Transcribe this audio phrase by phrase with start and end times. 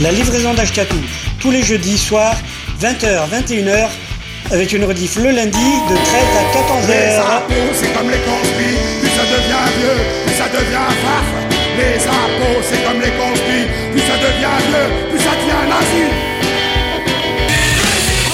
[0.00, 0.96] La livraison d'Ashkatou,
[1.40, 2.36] tous les jeudis soirs,
[2.80, 3.88] 20h, 21h,
[4.52, 7.20] avec une rediff le lundi de 13 à Les 14h.
[7.20, 11.26] impôts, c'est comme les conspires, plus ça devient vieux, plus ça devient farf.
[11.76, 16.04] Les impôts, c'est comme les conspires, plus ça devient vieux, plus ça devient nazi.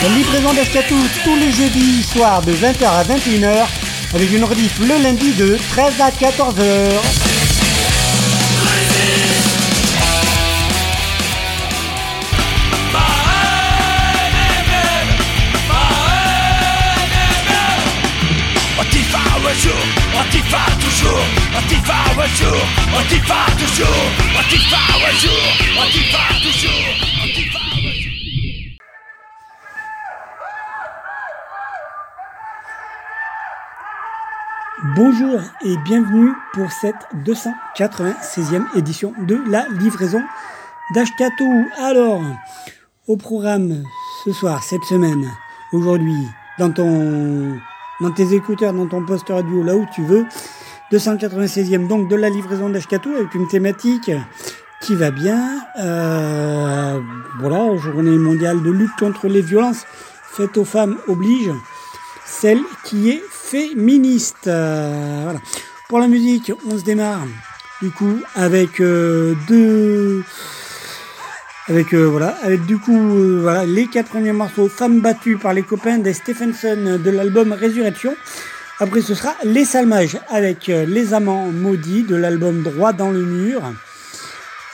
[0.03, 3.67] La livraison d'Ashkatou, tous les jeudis soirs de 20h à 21h,
[4.15, 7.24] avec une rediff le lundi de 13 à 14h.
[34.97, 36.95] Bonjour et bienvenue pour cette
[37.27, 40.23] 296e édition de la livraison
[40.95, 41.67] d'Ashkatou.
[41.77, 42.23] Alors,
[43.07, 43.85] au programme
[44.25, 45.31] ce soir, cette semaine,
[45.75, 46.27] aujourd'hui,
[46.59, 47.59] dans ton,
[48.01, 50.25] dans tes écouteurs, dans ton poste radio, là où tu veux,
[50.95, 54.13] 296e donc de la livraison d'Ashkatou avec une thématique
[54.81, 55.59] qui va bien.
[55.81, 57.01] Euh,
[57.41, 59.85] voilà, journée mondiale de lutte contre les violences
[60.37, 61.51] faites aux femmes oblige
[62.25, 64.47] celle qui est féministe.
[64.47, 65.41] Euh, voilà.
[65.89, 67.27] Pour la musique, on se démarre
[67.83, 70.23] du coup avec euh, deux
[71.67, 75.99] avec voilà avec du coup voilà les quatre premiers morceaux Femmes battues par les copains
[75.99, 78.15] des Stephenson de l'album Résurrection.
[78.81, 83.23] Après ce sera Les Salmages avec euh, Les Amants maudits de l'album Droit dans le
[83.23, 83.63] mur.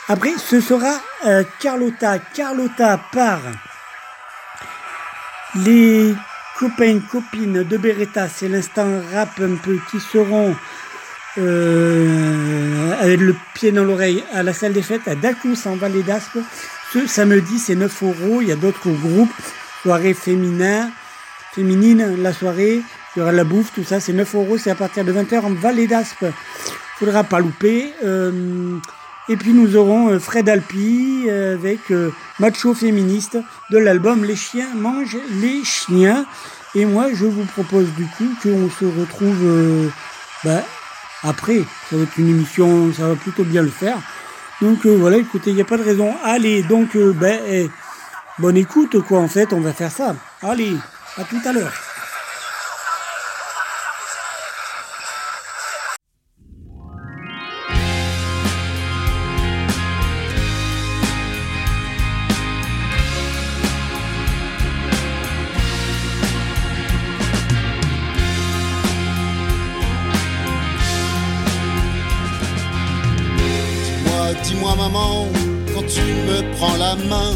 [0.07, 3.41] Après ce sera euh, Carlotta Carlotta par
[5.65, 6.15] les
[6.57, 10.55] copains copines de Beretta, c'est l'instant rap un peu qui seront
[11.37, 16.03] euh, avec le pied dans l'oreille à la salle des fêtes à Dacous en Vallée
[16.03, 16.39] d'Aspe.
[16.91, 18.41] Ce samedi, c'est 9 euros.
[18.41, 19.31] Il y a d'autres groupes,
[19.83, 20.89] soirée féminin,
[21.53, 22.81] féminine, la soirée.
[23.15, 24.57] Il y aura de la bouffe, tout ça, c'est 9 euros.
[24.57, 26.25] C'est à partir de 20h en Vallée d'Aspe.
[26.97, 27.93] Faudra pas louper.
[28.05, 28.77] Euh,
[29.27, 31.91] et puis nous aurons euh, Fred Alpi euh, avec
[32.39, 33.37] Macho Féministe
[33.69, 36.25] de l'album Les chiens mangent les chiens.
[36.73, 39.91] Et moi je vous propose du coup qu'on se retrouve
[40.45, 40.63] bah,
[41.23, 41.63] après.
[41.89, 43.97] Ça va être une émission, ça va plutôt bien le faire.
[44.61, 46.13] Donc voilà, écoutez, il n'y a pas de raison.
[46.23, 47.69] Allez, donc ben,
[48.39, 50.15] bonne écoute quoi en fait, on va faire ça.
[50.41, 50.77] Allez,
[51.17, 51.90] à tout à l'heure.
[76.61, 77.33] prends la main.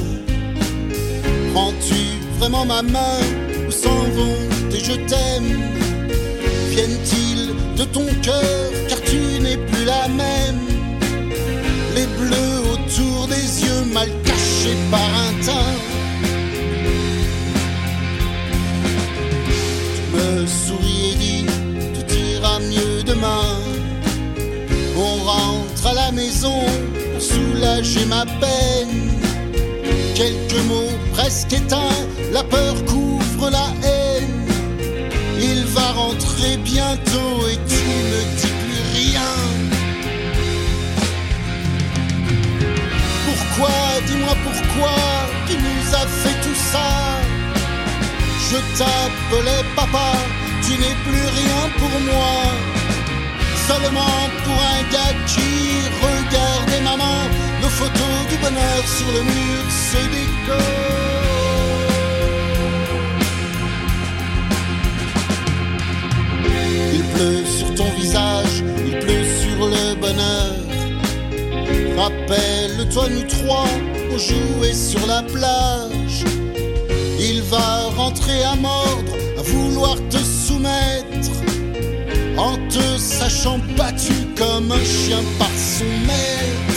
[1.54, 2.02] Prends-tu
[2.40, 3.20] vraiment ma main?
[3.68, 4.40] Où s'en vont
[4.70, 5.52] tes je t'aime?
[6.70, 7.48] Viennent-ils
[7.80, 8.66] de ton cœur?
[8.88, 10.62] Car tu n'es plus la même
[11.96, 15.78] Les bleus autour des yeux mal cachés par un teint.
[19.96, 21.46] Tu me souris et dis
[21.96, 23.50] tout ira mieux demain.
[24.96, 26.60] On rentre à la maison
[27.12, 29.15] pour soulager ma peine
[30.16, 32.00] Quelques mots presque éteints,
[32.32, 34.48] la peur couvre la haine.
[35.38, 39.34] Il va rentrer bientôt et tu ne dis plus rien.
[43.26, 43.76] Pourquoi,
[44.08, 44.96] dis-moi pourquoi
[45.48, 46.90] tu nous as fait tout ça?
[48.50, 50.14] Je t'appelais papa,
[50.64, 52.36] tu n'es plus rien pour moi.
[53.68, 55.52] Seulement pour un gars qui
[56.08, 57.18] regardait maman,
[57.80, 60.56] photos du bonheur sur le mur se décorent.
[66.94, 70.56] Il pleut sur ton visage, il pleut sur le bonheur.
[71.98, 73.68] Rappelle-toi, nous trois,
[74.12, 76.24] on jouait sur la plage.
[77.20, 81.36] Il va rentrer à mordre, à vouloir te soumettre,
[82.38, 86.75] en te sachant battu comme un chien par son maître.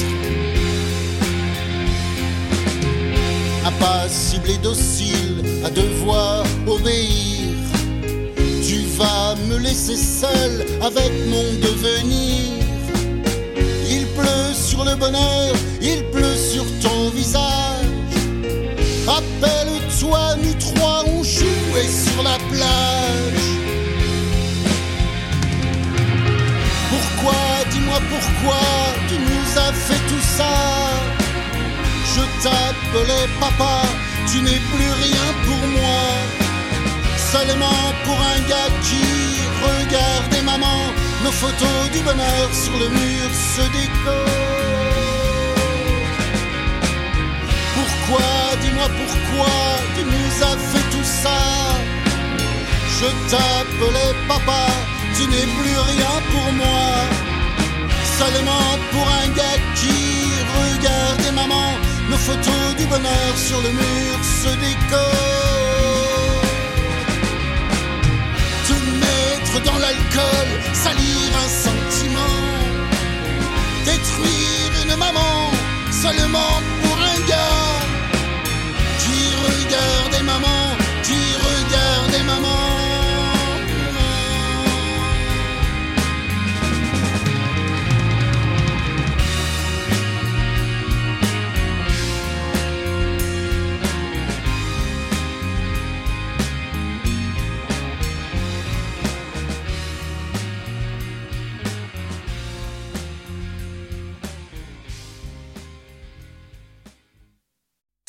[3.80, 7.54] Impassible et docile, à devoir obéir.
[8.66, 12.64] Tu vas me laisser seul avec mon devenir.
[13.88, 17.86] Il pleut sur le bonheur, il pleut sur ton visage.
[19.06, 23.46] Rappelle-toi, nous trois, on jouait sur la plage.
[26.90, 27.40] Pourquoi,
[27.70, 28.60] dis-moi pourquoi
[29.08, 30.77] tu nous as fait tout ça?
[32.42, 33.82] T'appelais papa,
[34.30, 36.02] tu n'es plus rien pour moi.
[37.32, 39.06] Seulement pour un gars qui
[39.68, 40.78] regardait maman,
[41.24, 44.94] nos photos du bonheur sur le mur se décorent.
[47.74, 48.30] Pourquoi,
[48.62, 49.56] dis-moi pourquoi
[49.96, 51.40] tu nous as fait tout ça?
[53.00, 54.66] Je t'appelais papa,
[55.16, 56.86] tu n'es plus rien pour moi.
[58.18, 59.98] Seulement pour un gars qui
[60.60, 61.68] regardait maman,
[62.08, 66.42] nos photos du bonheur sur le mur se décorent.
[68.68, 68.74] Te
[69.04, 72.36] mettre dans l'alcool, salir un sentiment,
[73.84, 75.50] détruire une maman,
[75.90, 77.76] seulement pour un gars
[79.02, 80.60] qui regardait maman,
[81.02, 82.67] qui regardait maman.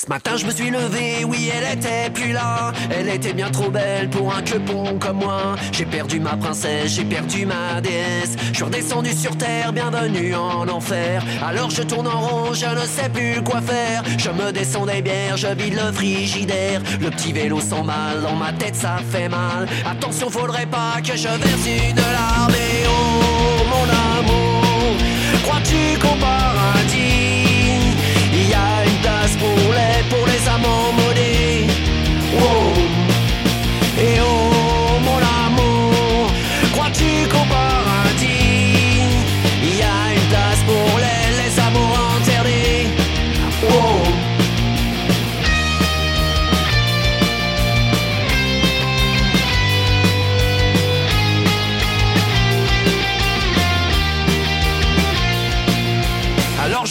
[0.09, 2.71] Matin je me suis levé, oui elle était plus là.
[2.89, 5.55] Elle était bien trop belle pour un quepon comme moi.
[5.71, 8.35] J'ai perdu ma princesse, j'ai perdu ma déesse.
[8.49, 11.23] Je suis redescendu sur terre, bienvenue en enfer.
[11.47, 14.01] Alors je tourne en rond, je ne sais plus quoi faire.
[14.17, 16.81] Je me descends des bières, je vide le frigidaire.
[16.99, 19.67] Le petit vélo mal, dans ma tête ça fait mal.
[19.85, 22.55] Attention faudrait pas que je verse une larme.
[22.55, 23.83] Et oh mon
[24.17, 24.97] amour,
[25.43, 27.19] crois-tu qu'au paradis
[28.33, 29.37] il y a une place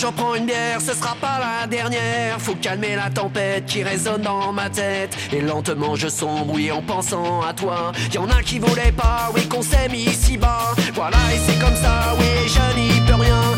[0.08, 2.40] j'en prends une bière, ce sera pas la dernière.
[2.40, 5.16] Faut calmer la tempête qui résonne dans ma tête.
[5.32, 7.92] Et lentement je sombre, oui, en pensant à toi.
[8.12, 10.74] Y'en a qui voulaient pas, oui, qu'on s'est mis si bas.
[10.94, 13.57] Voilà, et c'est comme ça, oui, je n'y peux rien.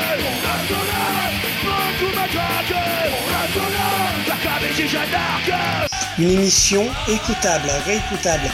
[6.17, 8.49] Une émission écoutable, réécoutable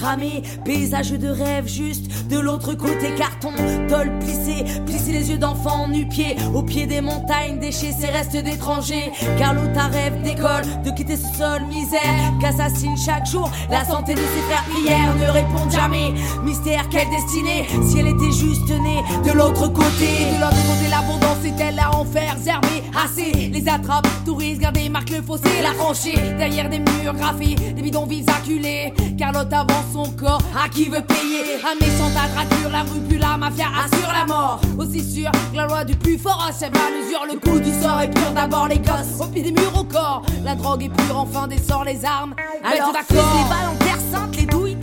[0.00, 3.52] vives cramer Paysage de rêve juste De l'autre côté carton,
[3.88, 9.12] tôle plissé Plisser les yeux d'enfant nu-pied Au pied des montagnes, déchets ces restes d'étrangers.
[9.74, 12.00] Ta rêve d'école De quitter ce sol misère
[12.40, 16.12] Qu'assassine chaque jour La santé de ses frères prières Ne répondent jamais.
[16.42, 20.08] Mystère, quelle destinée Si elle était juste née De l'autre côté.
[20.34, 23.32] De l'autre côté l'abondance est-elle à enfer Zerber, assez.
[23.32, 28.26] Les attrape, touristes, gardez, marque le fossé La tranchée, derrière des murs graffés Des bidonvilles
[28.28, 30.42] acculés Carlotte avance son corps.
[30.56, 34.60] À qui veut payer Un méchant agrature La rue plus la mafia assure la mort.
[34.78, 38.00] Aussi sûr que la loi du plus fort achève à l'usure Le coup du sort
[38.00, 39.20] est pur D'abord les gosses.
[39.20, 40.22] Au pied des murs au corps.
[40.44, 42.34] La drogue est pure Enfin des sorts les armes.
[42.64, 44.39] Alors fuse les balles en terre sainte,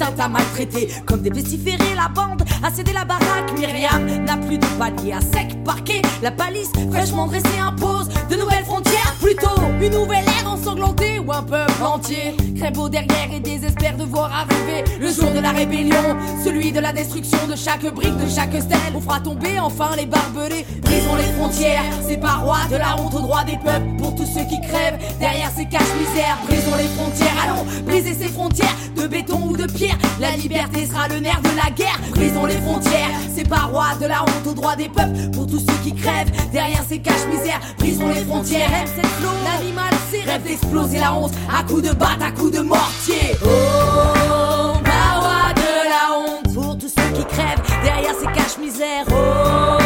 [0.07, 0.89] teintes à maltraiter.
[1.05, 3.51] Comme des pestiférés, la bande a cédé la baraque.
[3.57, 6.01] Myriam n'a plus de palier à sec parquet.
[6.21, 9.15] La palisse fraîchement dressée impose de nouvelles frontières.
[9.21, 14.03] Plutôt une nouvelle ère en ensanglanté ou un peuple entier crève derrière et désespère de
[14.03, 18.29] voir arriver le jour de la rébellion, celui de la destruction de chaque brique, de
[18.29, 18.93] chaque stèle.
[18.95, 23.19] On fera tomber enfin les barbelés, brisons les frontières, ces parois de la honte au
[23.19, 26.37] droit des peuples pour tous ceux qui crèvent derrière ces caches misères.
[26.47, 27.65] Brisons les frontières, allons
[28.01, 29.97] briser ces frontières de béton ou de pierre.
[30.19, 31.99] La liberté sera le nerf de la guerre.
[32.11, 35.77] Brisons les frontières, ces parois de la honte au droit des peuples pour tous ceux
[35.83, 37.59] qui crèvent derrière ces caches misères.
[37.79, 38.69] Brisons les frontières,
[39.43, 43.35] l'animal, c'est rêve d'exploser la honte à coups de batte, à coups de mortier.
[43.43, 49.05] Oh, parois de la honte pour tous ceux qui crèvent derrière ces caches misères.
[49.09, 49.76] Oh,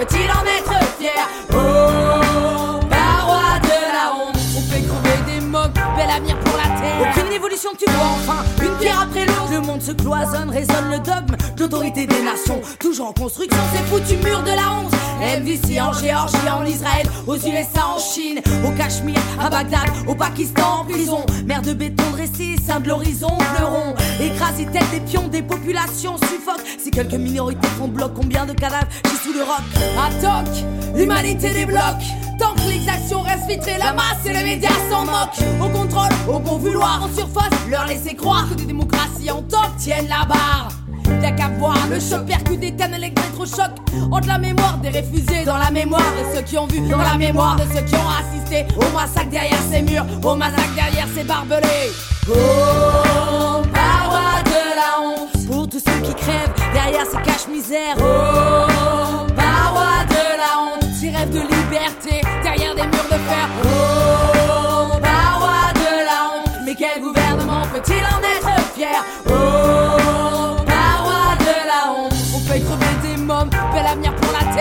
[0.00, 1.28] peut-il en être fier?
[1.52, 7.10] Oh, parois de la honte, on fait crever des mocs, bel avenir pour la terre.
[7.10, 9.29] Aucune évolution, tu vois enfin, une pierre après.
[9.60, 12.62] Le monde se cloisonne, résonne le dogme de l'autorité des nations.
[12.78, 14.90] Toujours en construction, ces foutus murs de la honte.
[15.20, 20.80] MVC en Géorgie, en Israël, aux USA, en Chine, au Cachemire, à Bagdad, au Pakistan,
[20.80, 21.26] en prison.
[21.44, 23.94] Mer de béton dressée, sein de l'horizon, fleurons.
[24.18, 26.64] Écrasés tête des pions, des populations suffoquent.
[26.82, 29.60] Si quelques minorités font bloc, combien de cadavres j'ai sous le roc?
[29.98, 30.50] À toc,
[30.96, 32.02] l'humanité débloque.
[32.38, 35.44] Tant que l'exaction reste filtrée, la masse et les médias s'en moquent.
[35.62, 39.76] Au contrôle, au bon vouloir, en surface, leur laisser croire que des démocraties en top
[39.78, 40.68] tiennent la barre.
[41.22, 42.26] Y'a qu'à voir le choc.
[42.26, 43.72] Percute d'éternel électrochoc
[44.10, 47.16] Entre la mémoire des réfugiés dans la mémoire de ceux qui ont vu Dans la
[47.16, 51.24] mémoire de ceux qui ont assisté Au massacre derrière ces murs Au massacre derrière ces
[51.24, 51.90] barbelés.
[52.28, 55.46] Oh, parois de la honte.
[55.46, 57.96] Pour tous ceux qui crèvent derrière ces caches misères.
[57.98, 60.84] Oh, parois de la honte.
[61.00, 63.48] Ces rêves de liberté derrière des murs de fer.
[63.64, 66.52] Oh, parois de la honte.
[66.64, 68.49] Mais quel gouvernement peut-il en être?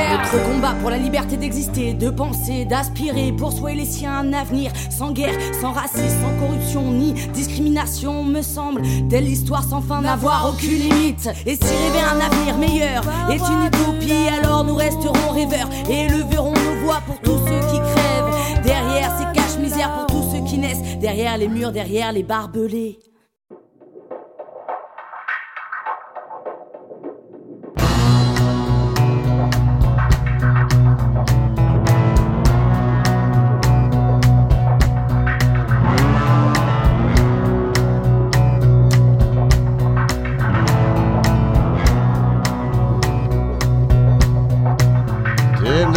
[0.09, 4.33] Notre combat pour la liberté d'exister, de penser, d'aspirer Pour soi et les siens un
[4.33, 10.01] avenir sans guerre, sans racisme, sans corruption ni discrimination Me semble, telle histoire sans fin
[10.01, 11.29] n'avoir aucune limite.
[11.45, 16.53] Et si rêver un avenir meilleur est une utopie Alors nous resterons rêveurs et leverons
[16.53, 18.63] nos voix pour tous ceux qui crèvent.
[18.63, 20.97] Derrière ces caches misères pour tous ceux qui naissent.
[20.99, 22.99] Derrière les murs, derrière les barbelés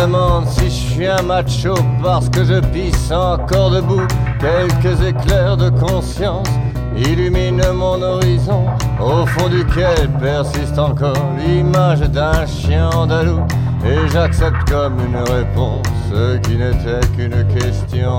[0.02, 4.04] Demandes si je suis un macho parce que je pisse encore debout.
[4.40, 6.48] Quelques éclairs de conscience
[6.96, 8.66] illuminent mon horizon,
[9.00, 13.42] au fond duquel persiste encore l'image d'un chien andalou.
[13.86, 18.18] Et j'accepte comme une réponse ce qui n'était qu'une question.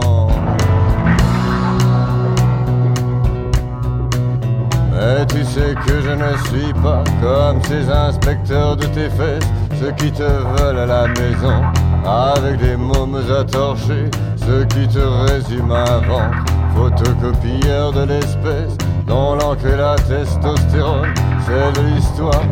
[4.94, 9.50] Mais tu sais que je ne suis pas comme ces inspecteurs de tes fesses,
[9.84, 11.62] ceux qui te veulent à la maison
[12.06, 19.66] avec des mômes à torcher, ceux qui te résument ventre, photocopieur de l'espèce, dont l'encre
[19.66, 21.14] et la testostérone,
[21.46, 22.44] c'est de l'histoire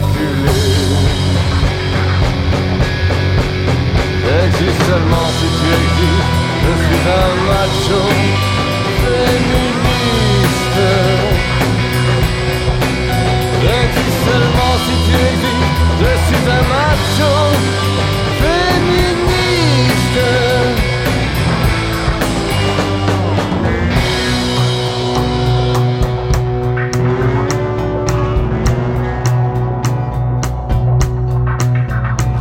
[4.45, 6.31] Existe seulement si tu existes,
[6.63, 8.01] je suis un macho
[9.03, 10.41] féministe.
[13.61, 15.50] Existe seulement si tu existes,
[16.01, 17.33] je suis un macho
[18.41, 20.19] féministe.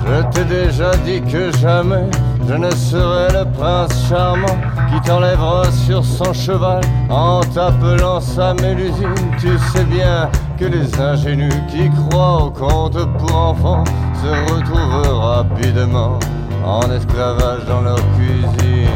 [0.07, 2.07] Je t'ai déjà dit que jamais
[2.49, 4.59] je ne serai le prince charmant
[4.91, 9.15] qui t'enlèvera sur son cheval en t'appelant sa mélusine.
[9.39, 13.85] Tu sais bien que les ingénus qui croient au conte pour enfants
[14.23, 16.19] se retrouvent rapidement
[16.67, 18.87] en esclavage dans leur cuisine.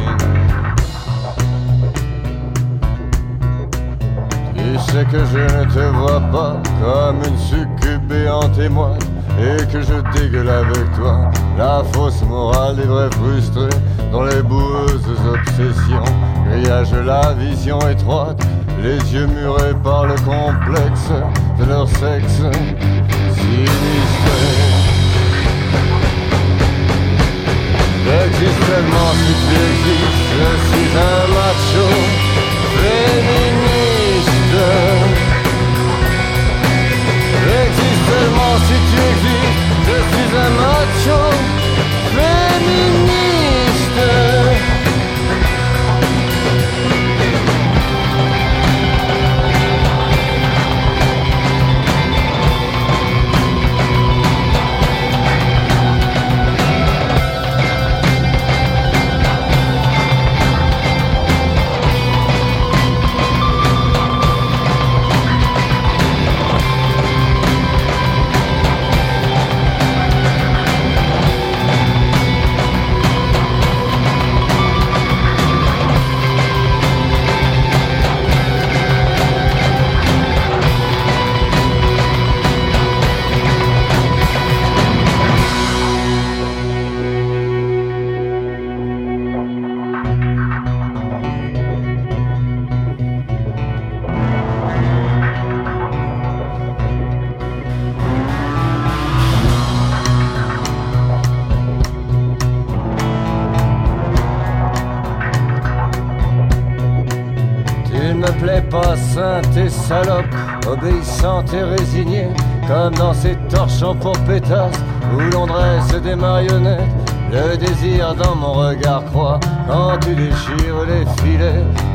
[4.54, 8.98] Tu sais que je ne te vois pas comme une succube en témoin
[9.40, 13.80] et que je dégueule avec toi la fausse morale des vrais frustrés
[14.12, 16.04] dans les boueuses obsessions.
[16.46, 18.46] Grillage la vision étroite,
[18.82, 21.10] les yeux murés par le complexe
[21.58, 22.42] de leur sexe
[23.36, 24.44] sinistré.
[28.04, 31.88] J'existe tellement si tu existes, je suis un macho
[32.80, 34.34] féministe.
[37.44, 41.22] J'existe tellement si tu existes, je suis un macho
[42.16, 43.03] féministe.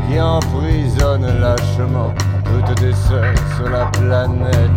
[0.07, 4.69] Qui emprisonnent lâchement toutes tes sœurs sur la planète.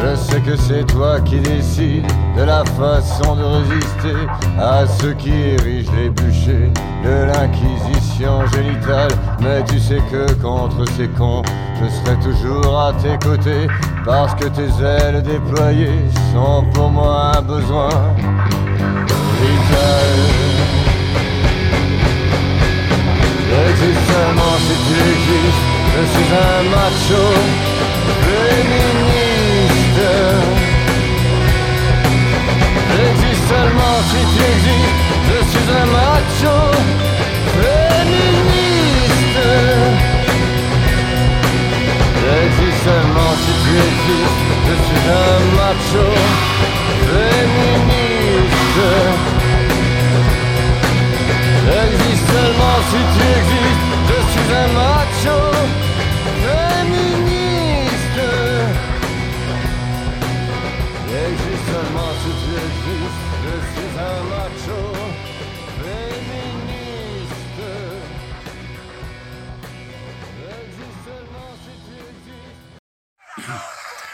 [0.00, 4.16] Je sais que c'est toi qui décides de la façon de résister
[4.58, 6.72] à ceux qui érigent les bûchers
[7.04, 9.10] de l'inquisition génitale.
[9.40, 11.42] Mais tu sais que contre ces cons,
[11.80, 13.66] je serai toujours à tes côtés
[14.04, 16.00] parce que tes ailes déployées
[16.32, 17.88] sont pour moi un besoin
[19.40, 20.08] vital.
[23.50, 27.24] J'existe seulement si tu existes, je suis un macho
[28.26, 30.06] féministe.
[32.94, 36.58] J'existe seulement si tu existes, je suis un macho
[37.62, 38.98] féministe.
[42.22, 46.06] J'existe seulement si tu existes, je suis un macho
[47.10, 48.07] féministe.
[51.68, 55.38] J'existe seulement si tu existes, je suis un macho
[56.44, 58.20] féministe.
[61.10, 64.80] J'existe seulement si tu existes, je suis un macho
[65.82, 67.62] féministe.
[70.38, 72.78] J'existe seulement si tu existes.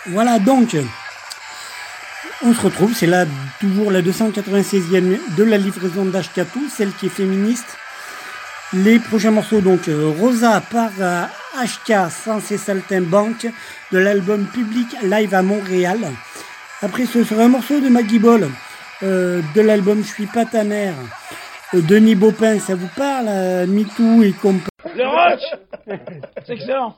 [0.07, 0.71] Voilà donc,
[2.45, 3.27] on se retrouve, c'est là
[3.61, 7.77] toujours la 296e de la livraison d'Ashkatu, celle qui est féministe.
[8.73, 10.91] Les prochains morceaux, donc euh, Rosa par
[11.57, 13.47] HK sans ses saltimbanques
[13.93, 15.99] de l'album Public Live à Montréal.
[16.83, 18.49] Après, ce sera un morceau de Maggie Ball
[19.03, 20.95] euh, de l'album Je suis pas ta mère.
[21.75, 23.67] Euh, Denis Baupin, ça vous parle euh,
[24.23, 24.74] et compagnie?
[24.97, 25.41] Le rock
[26.45, 26.95] C'est excellent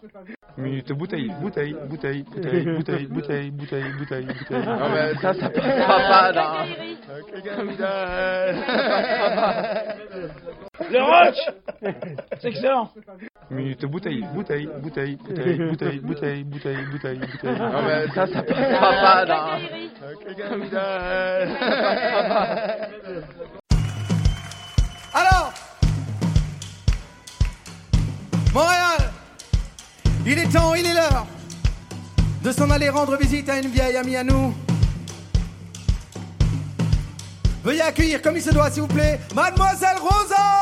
[0.58, 4.64] Minute bouteille, bouteille, bouteille, bouteille, bouteille, bouteille, bouteille, bouteille, bouteille.
[4.64, 6.64] Non mais ça, ça passera pas dans...
[10.90, 11.34] Le rock
[12.40, 12.90] C'est excellent
[13.50, 17.58] Minute bouteille, bouteille, bouteille, bouteille, bouteille, bouteille, bouteille, bouteille, bouteille.
[17.58, 19.58] Non mais ça, ça passera pas dans...
[25.12, 25.52] Alors
[28.56, 29.12] Montréal
[30.24, 31.26] Il est temps, il est l'heure
[32.42, 34.54] de s'en aller rendre visite à une vieille amie à nous.
[37.62, 40.56] Veuillez accueillir comme il se doit, s'il vous plaît, Mademoiselle Rosa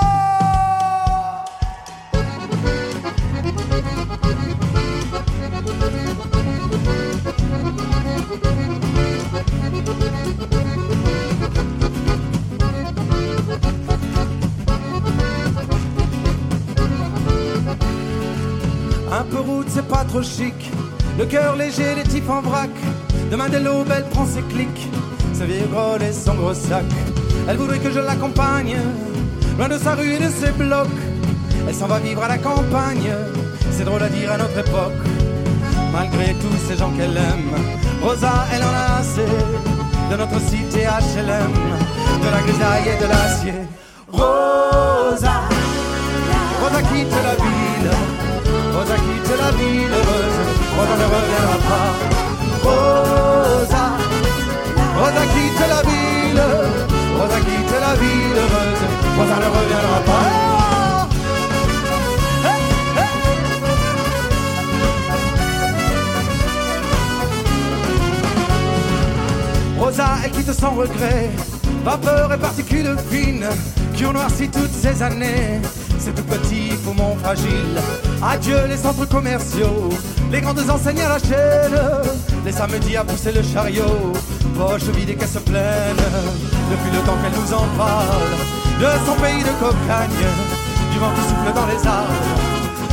[19.16, 20.72] Un peu rude, c'est pas trop chic.
[21.16, 22.70] Le cœur léger, les types en vrac.
[23.31, 24.88] Demain de l'aube, elle prend ses clics.
[25.33, 26.85] Sa vieille grolle et son gros sac.
[27.48, 28.77] Elle voudrait que je l'accompagne.
[29.57, 30.98] Loin de sa rue et de ses blocs.
[31.68, 33.12] Elle s'en va vivre à la campagne.
[33.70, 35.07] C'est drôle à dire à notre époque.
[35.92, 37.55] Malgré tous ces gens qu'elle aime.
[38.03, 39.31] Rosa, elle en a assez.
[40.11, 41.53] De notre cité HLM.
[42.20, 43.55] De la grisaille et de l'acier.
[44.11, 45.35] Rosa.
[46.61, 47.73] Rosa quitte la ville.
[49.35, 50.40] Rosa quitte la ville heureuse,
[50.77, 51.88] Rosa ne reviendra pas.
[52.62, 53.85] Rosa,
[54.97, 56.44] Rosa quitte la ville,
[57.18, 58.85] Rosa quitte la ville heureuse,
[59.18, 61.09] Rosa ne reviendra pas.
[69.81, 71.31] Rosa, elle quitte sans regret,
[71.85, 73.49] vapeur et particules fines
[73.97, 75.61] qui ont noirci toutes ces années.
[76.05, 77.81] C'est tout petit poumon fragile.
[78.23, 79.88] Adieu les centres commerciaux,
[80.31, 81.81] les grandes enseignes à la chaîne.
[82.45, 84.12] Les samedis à pousser le chariot,
[84.55, 86.03] poche vide et caisse pleine.
[86.71, 88.35] Depuis le temps qu'elle nous en parle,
[88.81, 90.29] de son pays de cocagne,
[90.93, 92.12] du vent qui souffle dans les arbres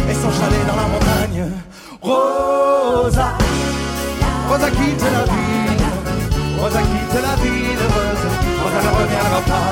[0.10, 1.52] et son chalet dans la montagne.
[2.02, 3.28] Rosa,
[4.48, 5.86] Rosa quitte la ville,
[6.62, 8.26] Rosa quitte la ville heureuse,
[8.64, 9.70] Rosa ne reviendra pas.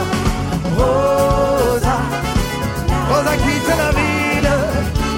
[0.77, 1.95] Rosa,
[3.09, 4.49] Rosa quitte la ville,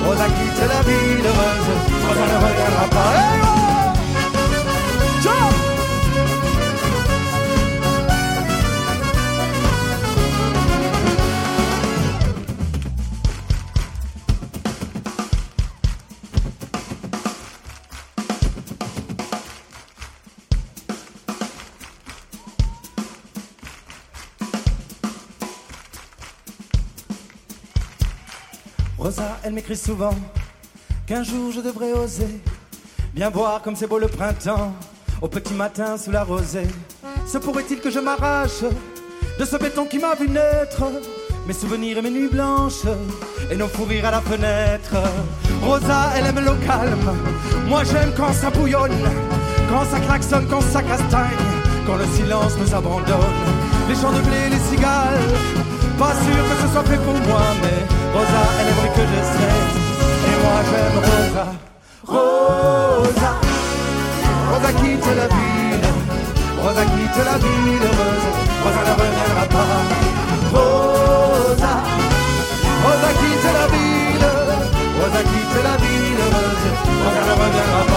[0.06, 1.74] Rosa quitte la ville heureuse,
[2.08, 3.12] Rosa ne reviendra pas.
[3.16, 3.52] Hey, oh!
[5.22, 5.61] Ciao
[29.52, 30.16] elle m'écrit souvent
[31.06, 32.40] qu'un jour je devrais oser
[33.14, 34.72] bien voir comme c'est beau le printemps
[35.22, 36.68] au petit matin sous la rosée.
[37.28, 38.64] Se pourrait-il que je m'arrache
[39.38, 40.84] de ce béton qui m'a vu naître?
[41.48, 42.86] Mes souvenirs et mes nuits blanches
[43.52, 44.96] et nos fous rires à la fenêtre.
[45.62, 47.12] Rosa, elle aime le calme.
[47.68, 49.04] Moi, j'aime quand ça bouillonne,
[49.70, 51.46] quand ça klaxonne, quand ça castagne,
[51.86, 53.42] quand le silence nous abandonne.
[53.90, 55.20] Les champs de blé, les cigales.
[56.00, 59.56] Pas sûr que ce soit fait pour moi, mais Rosa, elle aimerait que je sais.
[60.28, 61.46] Et moi, j'aime Rosa.
[62.08, 63.32] Rosa,
[64.52, 65.88] Rosa quitte la ville.
[66.62, 68.28] Rosa quitte la ville heureuse.
[68.64, 69.72] Rosa ne reviendra pas.
[70.54, 71.74] Rosa,
[72.84, 74.30] Rosa quitte la ville.
[75.00, 76.68] Rosa quitte la ville heureuse.
[77.04, 77.91] Rosa ne reviendra pas.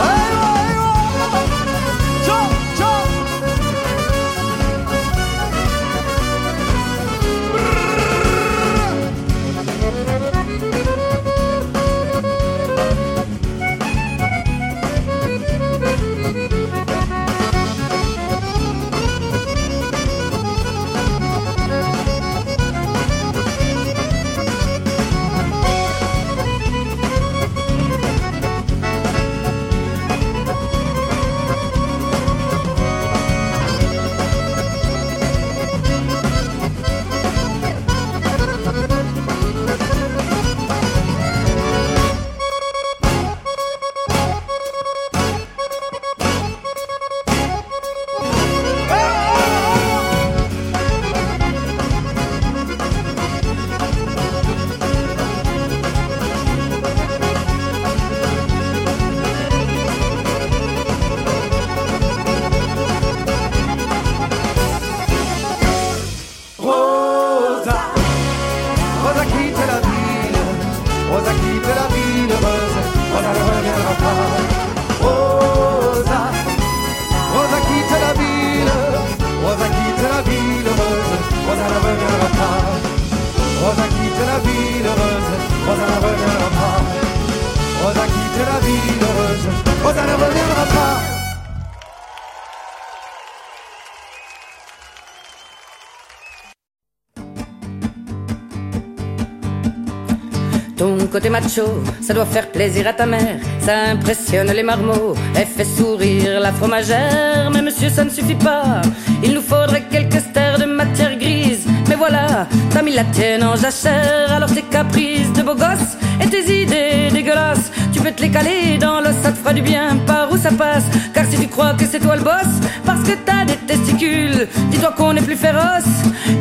[101.14, 101.62] Côté macho,
[102.00, 103.36] ça doit faire plaisir à ta mère.
[103.60, 107.52] Ça impressionne les marmots, elle fait sourire la fromagère.
[107.52, 108.82] Mais monsieur, ça ne suffit pas.
[109.22, 111.68] Il nous faudrait quelques stères de matière grise.
[111.88, 114.32] Mais voilà, t'as mis la tienne en jachère.
[114.32, 118.78] Alors tes caprices de beau gosse et tes idées dégueulasses, tu peux te les caler
[118.80, 120.86] dans l'os, ça te fera du bien par où ça passe.
[121.14, 122.52] Car si tu crois que c'est toi le boss,
[122.84, 125.94] parce que t'as des testicules, dis-toi qu'on est plus féroce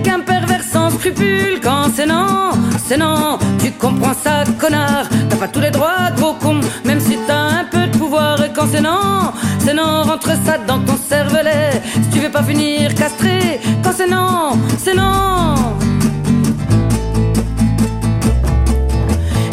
[0.03, 1.59] qu'un pervers sans scrupules.
[1.61, 2.51] Quand c'est non,
[2.85, 5.07] c'est non, tu comprends ça, connard.
[5.29, 8.43] T'as pas tous les droits, gros con, même si t'as un peu de pouvoir.
[8.43, 11.81] Et quand c'est non, c'est non, rentre ça dans ton cervelet.
[11.93, 15.55] Si tu veux pas finir castré, quand c'est non, c'est non.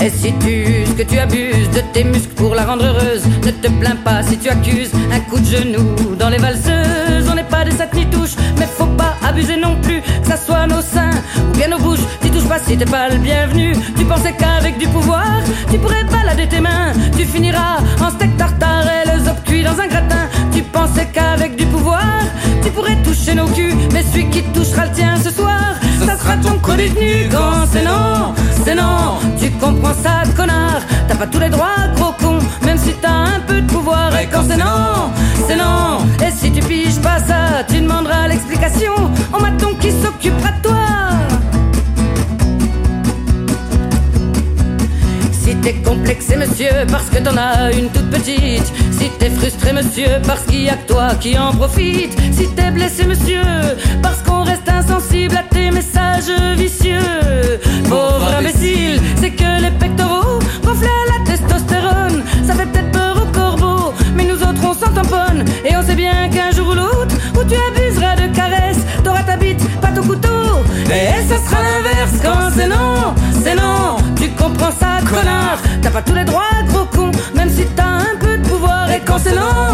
[0.02, 3.50] Et si tu uses, que tu abuses de tes muscles pour la rendre heureuse, ne
[3.50, 7.28] te plains pas si tu accuses un coup de genou dans les valseuses.
[7.30, 10.66] On n'est pas des sacs touches, mais faut pas abuser non plus, que ça soit
[10.66, 12.00] nos seins ou bien nos bouches.
[12.58, 13.72] Si t'es pas le bienvenu.
[13.96, 15.24] Tu pensais qu'avec du pouvoir,
[15.70, 16.92] tu pourrais balader tes mains.
[17.16, 20.28] Tu finiras en steak tartare et le zop cuit dans un gratin.
[20.52, 22.04] Tu pensais qu'avec du pouvoir,
[22.62, 26.36] tu pourrais toucher nos culs, mais celui qui touchera le tien ce soir, ça sera
[26.36, 27.28] ton collier de nu.
[27.30, 28.34] Quand c'est non,
[28.64, 30.82] c'est non, tu comprends ça, connard.
[31.08, 34.16] T'as pas tous les droits, gros con, même si t'as un peu de pouvoir.
[34.18, 35.10] Et quand c'est non,
[35.48, 35.98] c'est non.
[36.24, 38.94] Et si tu piges pas ça, tu demanderas l'explication
[39.32, 40.76] au maton qui s'occupera de toi.
[45.62, 48.72] T'es complexé, monsieur, parce que t'en as une toute petite.
[48.92, 52.12] Si t'es frustré, monsieur, parce qu'il y a que toi qui en profite.
[52.32, 53.42] Si t'es blessé, monsieur,
[54.02, 57.60] parce qu'on reste insensible à tes messages vicieux.
[57.88, 62.22] Pauvre imbécile, c'est que les pectoraux gonflent à la testostérone.
[62.46, 65.44] Ça fait peut-être peur aux corbeaux, mais nous autres on s'en tamponne.
[65.64, 69.36] Et on sait bien qu'un jour ou l'autre, où tu abuseras de caresses, t'auras ta
[69.36, 70.28] bite, pas ton couteau.
[70.86, 71.69] Et ça sera
[74.78, 78.46] ça, connard T'as pas tous les droits, gros con, même si t'as un peu de
[78.46, 78.90] pouvoir.
[78.90, 79.69] Et quand c'est non,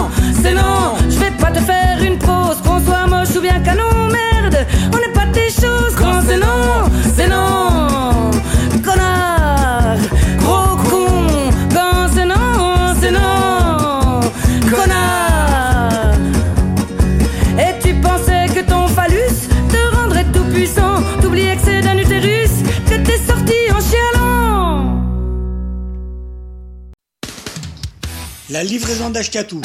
[28.66, 29.60] livraison d'Ashkatou.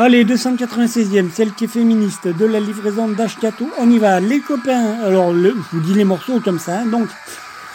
[0.05, 3.71] Allez, 296e, celle qui est féministe de la livraison d'Ashkatou.
[3.79, 4.19] On y va.
[4.19, 6.81] Les copains, alors je vous dis les morceaux comme ça.
[6.81, 6.85] Hein.
[6.85, 7.07] donc,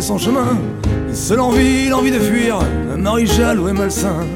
[0.01, 0.57] Son chemin.
[1.13, 2.59] Seule envie, l'envie de fuir,
[2.93, 4.27] un mari jaloux et malsain.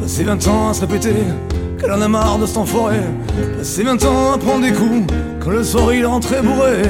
[0.00, 1.14] Passer 20 ans à se répéter
[1.78, 3.00] qu'elle en a marre de s'enforer.
[3.58, 6.82] Passer 20 ans à prendre des coups quand le soir il rentrait bourré.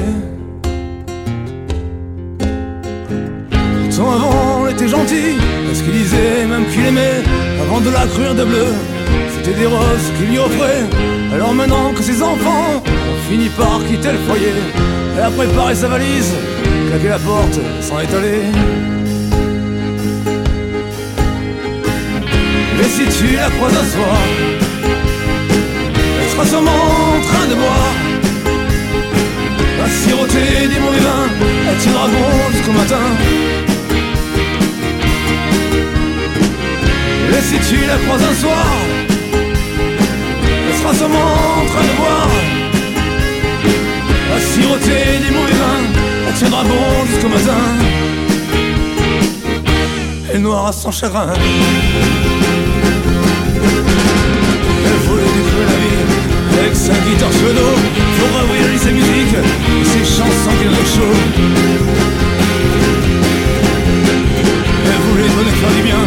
[3.83, 7.23] Pourtant avant on était gentil, parce qu'il disait même qu'il aimait,
[7.61, 8.67] avant de la crure de bleu,
[9.47, 10.83] c'était des roses qu'il lui offrait.
[11.33, 12.83] Alors maintenant que ses enfants
[13.29, 14.53] finit par quitter le foyer.
[15.15, 16.33] Elle a préparé sa valise,
[16.89, 18.41] claqué la porte, s'en est allé.
[22.77, 24.17] Mais si tu la croises un soir,
[26.19, 27.93] elle sera sûrement en train de boire.
[29.79, 31.29] Va siroter des mauvais vins,
[31.69, 33.05] elle tiendra bon jusqu'au matin.
[37.31, 38.65] Mais si tu la croises un soir,
[40.93, 42.29] sûrement en train de boire
[44.35, 45.85] à siroter des mauvais vins,
[46.27, 47.63] elle tiendra bon jusqu'au matin.
[50.33, 51.33] Elle noiera sans chagrin.
[54.85, 56.03] Elle voulait découvrir la vie
[56.59, 57.77] avec sa guitare dos.
[58.17, 61.17] Pour revoir sa musique et ses chansons qu'elle chaud.
[64.85, 66.01] Elle voulait donner faire du bien,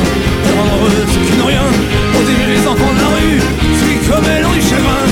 [0.57, 1.69] rendre heureux ceux qui n'ont rien,
[2.13, 3.41] protéger les enfants de la rue,
[4.13, 5.07] elle ont du chagrin.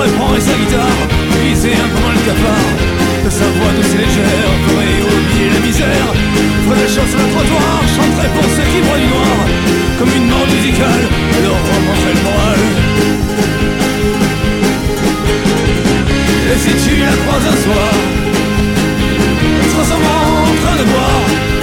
[0.00, 1.00] reprendrait sa guitare,
[1.32, 2.72] griser un peu moins le cafard.
[3.24, 6.08] De sa voix douce et légère, ferait oublier la misère.
[6.64, 9.38] Ferait des choses sur le trottoir, chanterait pour ceux qui broient du noir.
[9.98, 11.04] Comme une mort musicale,
[11.44, 12.60] leur remonterait le moral.
[16.52, 17.92] Et si tu la croises un soir,
[19.70, 21.59] sera sûrement en train de boire.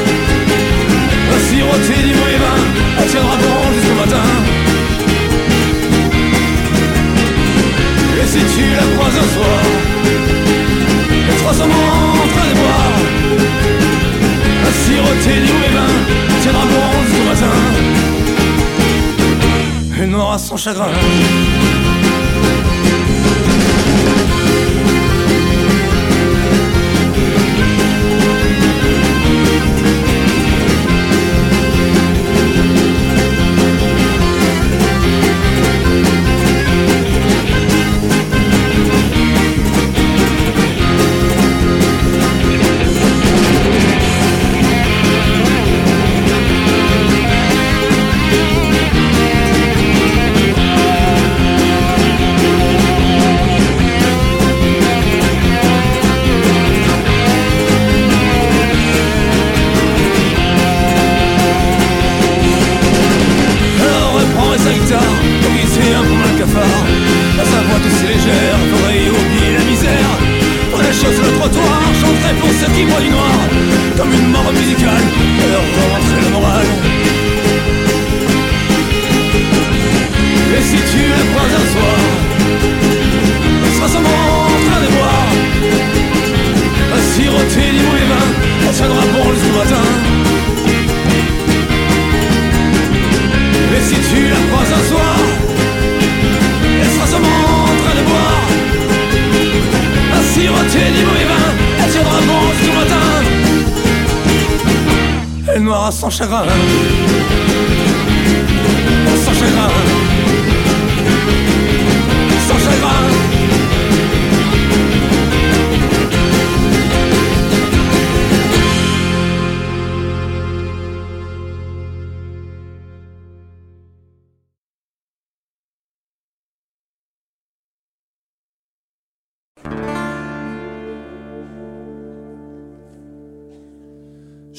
[1.47, 2.59] Siroter du mauvais vin,
[2.99, 4.27] elle tiendra bon jusqu'au matin.
[8.27, 9.59] si tu la croises un soir
[11.29, 11.87] Elle sera sûrement
[12.23, 12.97] en train de boire.
[14.67, 15.93] À siroter du mauvais vin
[16.41, 17.55] Tiendra bon jusqu'au matin.
[19.99, 20.91] Elle n'aura son chagrin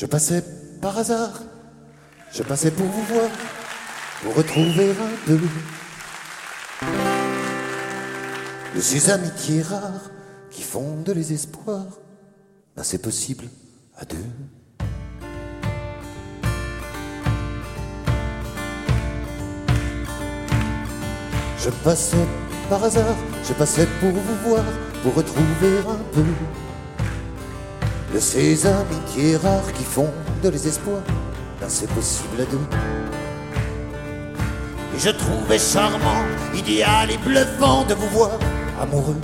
[0.09, 0.43] passais
[0.81, 1.43] par hasard,
[2.33, 3.31] je passais pour vous voir,
[4.23, 5.39] pour retrouver un peu.
[8.75, 10.11] De ces amitiés rares
[10.51, 11.99] qui fondent les espoirs.
[12.77, 13.45] Ben, c'est possible
[13.97, 14.17] à deux.
[21.59, 22.17] Je passais
[22.71, 24.65] par hasard, je passais pour vous voir,
[25.03, 26.25] pour retrouver un peu
[28.13, 31.03] de ces amitiés rares qui font de les espoirs.
[31.61, 32.45] Ben c'est possible à.
[34.97, 38.39] Et je trouvais charmant, idéal et bluffant de vous voir
[38.81, 39.21] amoureux.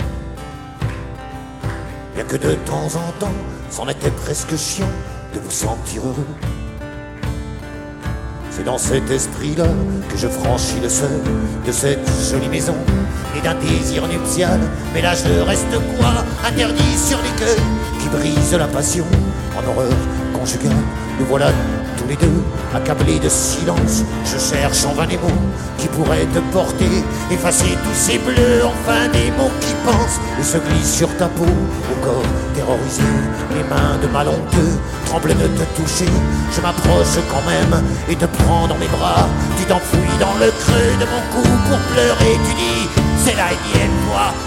[2.13, 3.33] Bien que de temps en temps,
[3.69, 4.89] c'en était presque chiant
[5.33, 6.64] de vous sentir heureux.
[8.55, 9.65] C'est dans cet esprit-là
[10.09, 11.09] que je franchis le seuil
[11.67, 12.75] de cette jolie maison
[13.37, 14.59] et d'un désir nuptial.
[14.93, 16.23] Mais là je reste quoi?
[16.47, 17.63] Interdit sur les cœurs
[17.99, 19.05] qui brisent la passion
[19.57, 19.91] en horreur
[20.33, 20.71] conjugale.
[21.19, 21.47] Nous voilà
[21.97, 22.43] tous les deux
[22.75, 24.03] accablés de silence.
[24.25, 25.41] Je cherche en vain des mots
[25.77, 30.57] qui pourraient te porter, effacer tous ces bleus, enfin des mots qui pensent et se
[30.57, 33.03] glissent sur ta peau, au corps terrorisé.
[33.55, 36.11] Les mains de malhonteux tremblent de te toucher.
[36.53, 39.27] Je m'approche quand même et te prends dans mes bras.
[39.57, 42.37] Tu t'enfouis dans le creux de mon cou pour pleurer.
[42.47, 42.89] Tu dis,
[43.23, 43.95] c'est la énième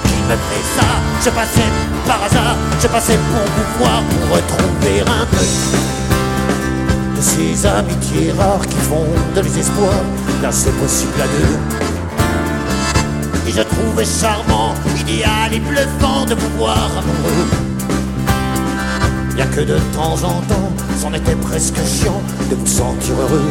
[0.04, 0.86] qui me fait ça.
[1.24, 1.70] Je passais
[2.06, 6.07] par hasard, je passais pour vous voir, pour retrouver un peu
[7.18, 10.04] de ces amitiés rares qui font de les espoirs.
[10.40, 11.58] Là, c'est possible à deux.
[13.48, 17.46] Et je trouvais charmant, idéal et bluffant de vous voir amoureux.
[19.34, 23.50] Bien que de temps en temps, c'en était presque chiant de vous sentir heureux.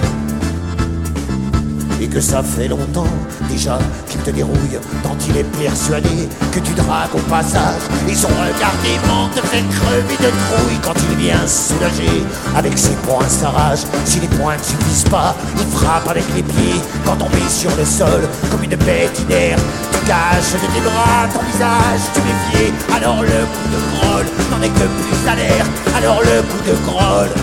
[2.00, 3.08] Et que ça fait longtemps
[3.50, 7.82] déjà qu'il te dérouille tant il est persuadé que tu dragues au passage.
[8.08, 12.24] Et son regard dément te fait de trouille quand il vient soulager.
[12.56, 16.82] Avec ses poings s'arrache, si les poings ne suffisent pas, il frappe avec les pieds
[17.06, 18.22] quand tombé sur le sol
[18.52, 19.62] comme une bête inerte.
[19.92, 22.74] Tu caches de tes bras ton visage, tu méfies.
[22.96, 25.70] Alors le coup de grolle n'en est que plus alerte.
[25.96, 27.34] Alors le coup de grolle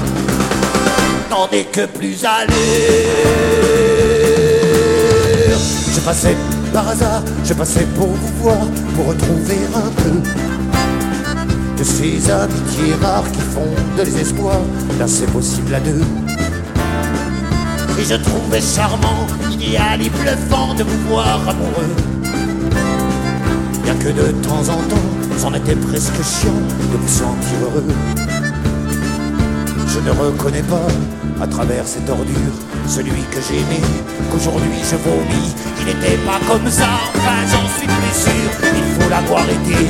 [1.31, 2.47] n'en est que plus à
[6.73, 10.21] par hasard, je passais pour vous voir, pour retrouver un peu
[11.79, 14.61] de ces amitiés rares qui font de l'espoir.
[14.99, 16.03] Là, c'est possible à deux.
[17.99, 21.95] Et je trouvais charmant, idéal et bluffant de vous voir amoureux.
[23.83, 26.53] Bien que de temps en temps, c'en était presque chiant
[26.93, 28.34] de vous sentir heureux.
[29.95, 30.89] Je ne reconnais pas,
[31.41, 32.35] à travers cette ordure,
[32.89, 33.81] celui que j'aimais,
[34.33, 35.55] qu'aujourd'hui je vomis.
[35.79, 38.71] Il n'était pas comme ça, enfin j'en suis plus sûr.
[38.75, 39.87] Il faut l'avoir été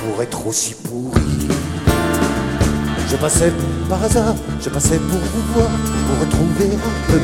[0.00, 1.48] pour être aussi pourri.
[3.10, 3.52] Je passais
[3.90, 4.34] par hasard,
[4.64, 5.70] je passais pour vous voir,
[6.06, 7.20] pour retrouver un peu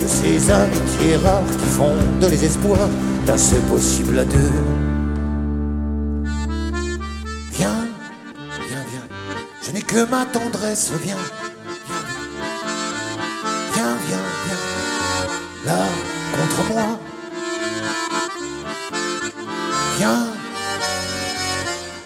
[0.00, 2.88] de ces amitiés rares qui font de les espoirs
[3.26, 3.36] d'un
[3.68, 4.89] possible à deux.
[9.90, 11.16] Que ma tendresse, viens.
[13.74, 14.62] Viens, viens, viens,
[15.66, 15.84] là,
[16.36, 17.00] contre moi.
[19.98, 20.26] Viens,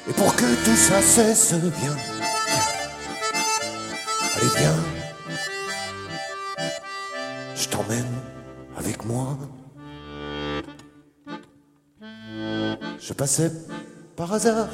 [0.09, 1.97] et pour que tout ça cesse, viens.
[4.35, 4.81] Allez, viens,
[7.55, 8.15] je t'emmène
[8.79, 9.37] avec moi.
[12.99, 13.53] Je passais
[14.17, 14.69] par hasard,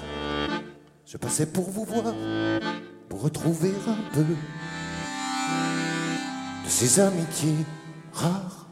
[1.04, 2.14] je passais pour vous voir,
[3.40, 4.36] retrouver un peu de
[6.66, 7.64] ces amitiés
[8.12, 8.66] rares.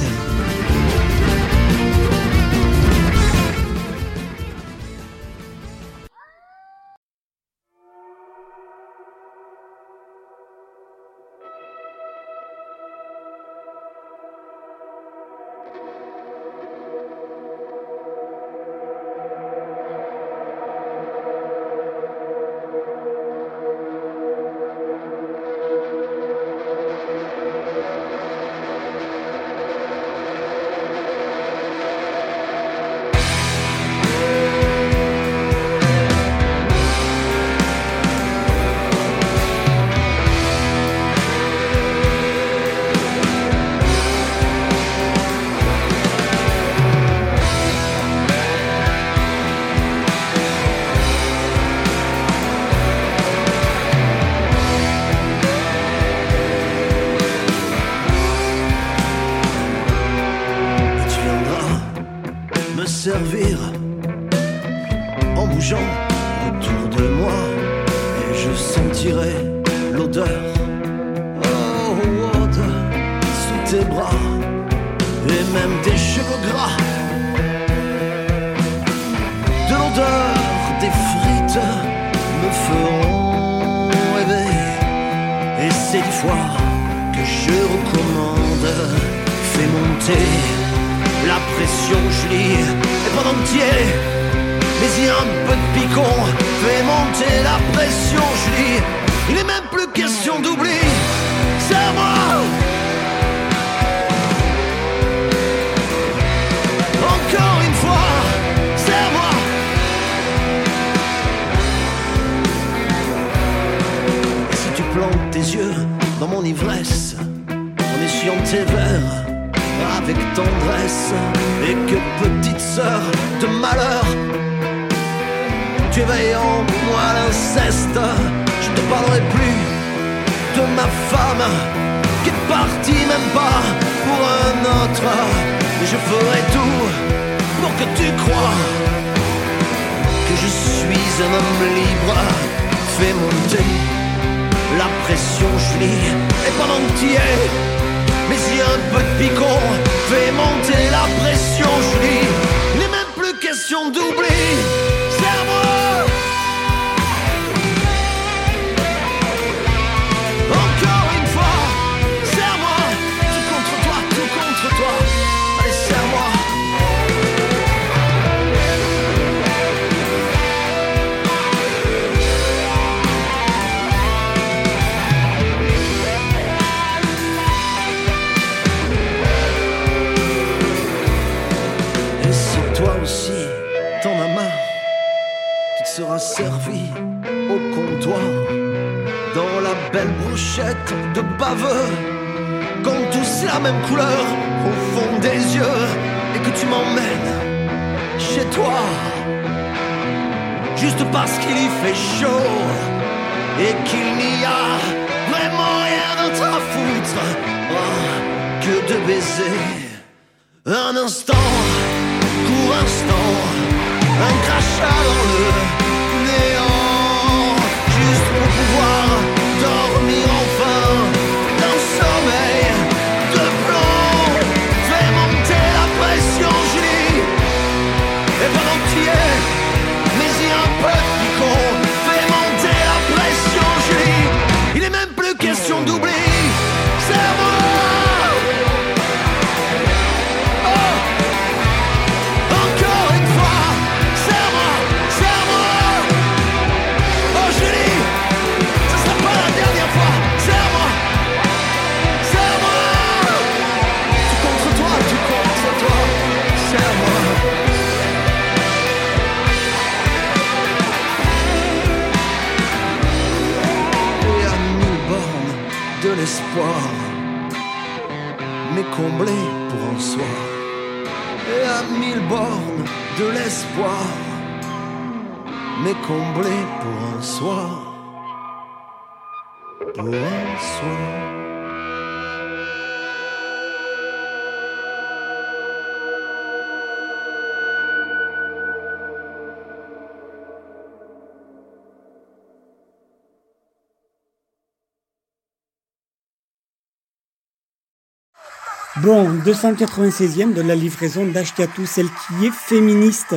[299.03, 303.35] Bon, 296e de la livraison d'Ashkatou, celle qui est féministe.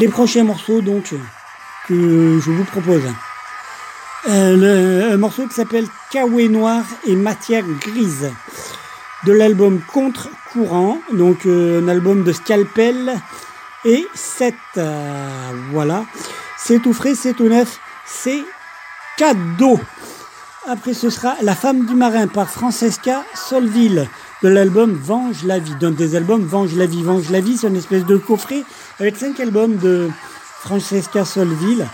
[0.00, 1.14] Les prochains morceaux, donc,
[1.86, 3.02] que je vous propose.
[4.28, 8.28] Un morceau qui s'appelle Kawe Noir et Matière Grise
[9.24, 13.14] de l'album Contre Courant, donc euh, un album de Scalpel
[13.84, 14.54] et 7.
[14.78, 16.04] Euh, voilà,
[16.58, 18.42] c'est tout frais, c'est tout neuf, c'est
[19.16, 19.78] cadeau.
[20.68, 24.08] Après, ce sera La femme du marin par Francesca Solville
[24.42, 25.76] de l'album Venge la vie.
[25.76, 27.04] D'un des albums Venge la vie.
[27.04, 28.64] Venge la vie, c'est une espèce de coffret
[28.98, 30.10] avec cinq albums de
[30.60, 31.86] Francesca Solville.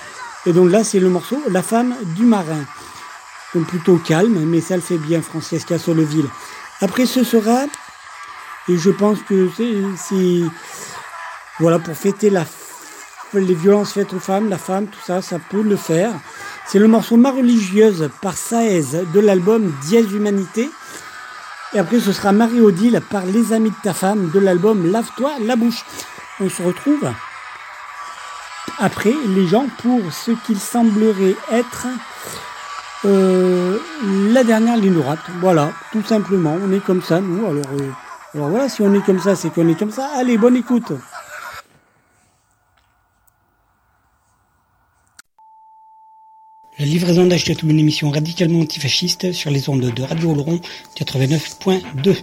[0.46, 2.64] Et donc là, c'est le morceau La femme du marin.
[3.54, 6.28] Donc plutôt calme, mais ça le fait bien, Francesca Solville.
[6.80, 7.64] Après, ce sera,
[8.68, 9.50] et je pense que
[9.96, 10.40] c'est,
[11.60, 12.32] voilà, pour fêter
[13.34, 16.12] les violences faites aux femmes, la femme, tout ça, ça peut le faire.
[16.66, 20.70] C'est le morceau Ma religieuse par Saez de l'album Dièse Humanité.
[21.74, 25.56] Et après, ce sera Marie-Odile par Les Amis de ta femme de l'album Lave-toi la
[25.56, 25.84] bouche.
[26.40, 27.10] On se retrouve
[28.78, 31.86] après les gens pour ce qu'il semblerait être
[33.04, 33.78] euh,
[34.32, 35.20] la dernière ligne droite.
[35.40, 36.56] Voilà, tout simplement.
[36.62, 37.44] On est comme ça, nous.
[37.44, 37.62] Euh,
[38.34, 40.08] alors voilà, si on est comme ça, c'est qu'on est comme ça.
[40.16, 40.92] Allez, bonne écoute.
[46.82, 50.60] La livraison d'Achetatou, une émission radicalement antifasciste sur les ondes de Radio Oloron
[50.98, 52.16] 89.2.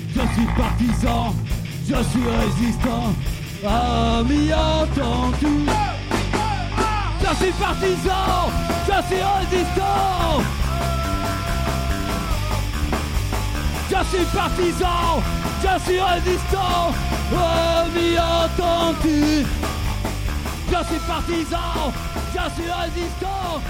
[0.07, 1.35] Je suis partisan,
[1.87, 3.13] je suis résistant.
[3.65, 5.65] Ami entendu
[7.19, 8.49] Je suis partisan!
[8.87, 10.41] Je suis résistant!
[13.89, 15.21] Je suis partisan!
[15.61, 16.93] Je suis résistant!
[17.33, 19.45] Ami entendu
[20.71, 21.93] Je suis partisan!
[22.33, 23.61] Je suis résistant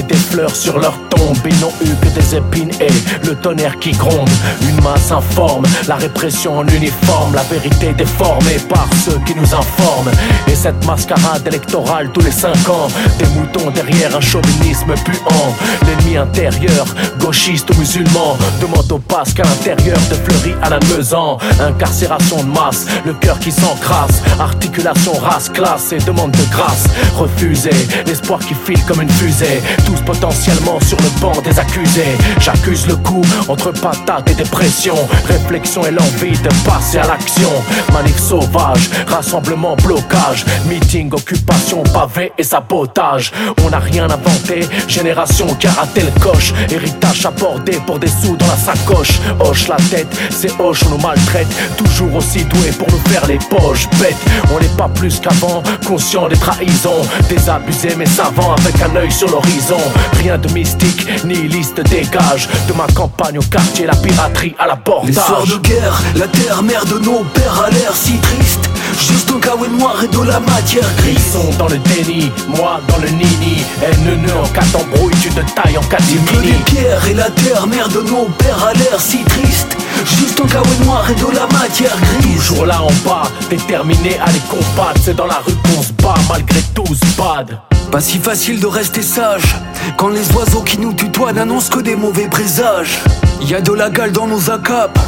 [0.00, 1.38] des fleurs sur leur tombe.
[1.46, 4.28] Ils n'ont eu que des épines et le tonnerre qui gronde.
[4.68, 10.10] Une masse informe, la répression en uniforme, la vérité déformée par ceux qui nous informent.
[10.48, 15.54] Et cette mascarade électorale tous les cinq ans, des moutons derrière un chauvinisme puant.
[15.86, 16.86] L'ennemi intérieur,
[17.18, 21.38] gauchiste ou musulman, demande au pasque à l'intérieur de Fleury à la Meusan.
[21.60, 26.84] Incarcération de masse, le cœur qui s'encrasse, articulation race, classe et demande de grâce.
[27.16, 27.70] Refusé,
[28.06, 32.16] l'espoir qui file comme une fusée tous potentiellement sur le banc des accusés.
[32.40, 34.94] J'accuse le coup entre patate et dépression.
[35.26, 37.50] Réflexion et l'envie de passer à l'action.
[37.92, 40.44] Manif sauvage, rassemblement, blocage.
[40.66, 43.32] Meeting, occupation, pavé et sabotage.
[43.64, 46.52] On n'a rien inventé, génération qui raté le coche.
[46.70, 49.20] Héritage abordé pour des sous dans la sacoche.
[49.40, 51.48] Hoche la tête, c'est hoche, on nous maltraite.
[51.76, 54.16] Toujours aussi doué pour nous faire les poches bêtes.
[54.54, 57.02] On n'est pas plus qu'avant, conscient des trahisons.
[57.28, 59.80] Désabusés mais savants avec un œil sur l'horizon.
[60.18, 64.78] Rien de mystique, flics, nihiliste dégage De ma campagne au quartier, la piraterie à la
[64.84, 68.68] soirs bordage de guerre, la terre mère de nos pères a l'air si triste.
[68.98, 72.80] Juste un kawaii noir et de la matière Ils grise sont dans le déni, moi
[72.88, 73.64] dans le nini.
[73.82, 77.88] Haine en cas d'embrouille, tu te tailles en catimini les pierres et la terre mère
[77.88, 79.76] de nos pères a l'air si triste.
[80.04, 82.46] Juste un kawaii noir et de la matière grise.
[82.46, 86.14] Toujours là en bas, déterminé à les combattre C'est dans la rue qu'on se bat,
[86.28, 89.56] malgré tout se bad Pas si facile de rester sage
[89.96, 93.00] Quand les oiseaux qui nous tutoient n'annoncent que des mauvais présages.
[93.40, 94.98] Y a de la gale dans nos acapes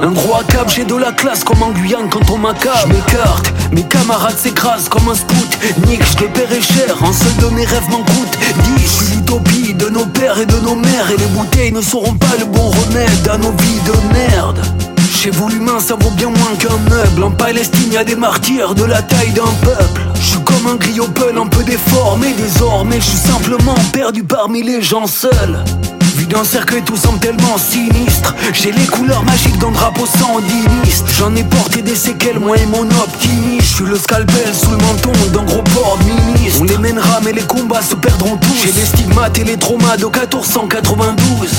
[0.00, 3.52] un gros cap, j'ai de la classe comme en Guyane quand on m'accable Je m'écarte,
[3.72, 5.58] mes camarades s'écrasent comme un scout.
[5.86, 8.38] Nick, je les paierai cher, un seul de mes rêves m'en coûte
[8.78, 11.82] 10, je suis l'utopie de nos pères et de nos mères Et les bouteilles ne
[11.82, 14.60] seront pas le bon remède à nos vies de merde.
[15.14, 17.24] Chez vous l'humain ça vaut bien moins qu'un meuble.
[17.24, 20.02] En Palestine y a des martyrs de la taille d'un peuple
[20.52, 21.08] comme un griot
[21.40, 25.64] un peu déformé Désormais je suis simplement perdu parmi les gens seuls.
[26.16, 31.06] Vu d'un cercueil tout semble tellement sinistre J'ai les couleurs magiques d'un drapeau sandiniste.
[31.18, 34.76] J'en ai porté des séquelles moi et mon optimisme Je suis le scalpel sous le
[34.76, 36.60] menton d'un gros port de ministre.
[36.60, 38.62] On les mènera mais les combats se perdront tous.
[38.62, 41.50] J'ai les stigmates et les traumas de 1492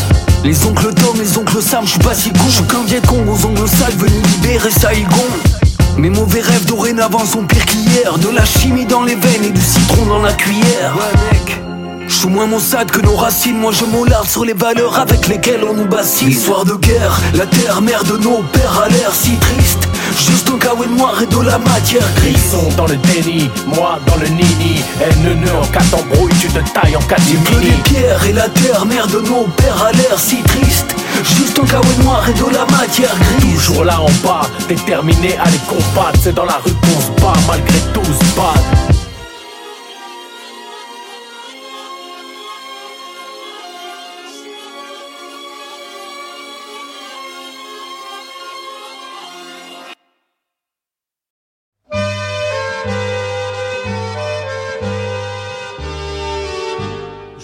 [0.43, 2.39] les oncles Tom, les oncles Sam, je suis pas si con.
[2.47, 5.62] Je suis qu'un Viet Cong aux ongles sales venu libérer Saigon
[5.97, 8.17] Mes mauvais rêves dorénavant sont pires qu'hier.
[8.17, 10.95] De la chimie dans les veines et du citron dans la cuillère.
[10.95, 11.59] Ouais mec.
[12.07, 15.63] Je suis moins maussade que nos racines, moi je m'aularde sur les valeurs avec lesquelles
[15.63, 19.37] on nous bassine L'histoire de guerre, la terre mère de nos pères a l'air si
[19.37, 19.87] triste.
[20.17, 23.99] Juste un kawaii noir et de la matière Ils grise sont dans le déni, moi
[24.05, 24.83] dans le nini.
[25.01, 28.85] Haine en cas d'embrouille, tu te tailles en Que catimini les pierres et la terre
[28.85, 32.65] mère de nos pères a l'air si triste Juste un kawaii noir et de la
[32.65, 33.65] matière grise.
[33.65, 36.19] Toujours là en bas, déterminé à les combattre.
[36.21, 38.92] C'est dans la rue qu'on se bat, malgré tout se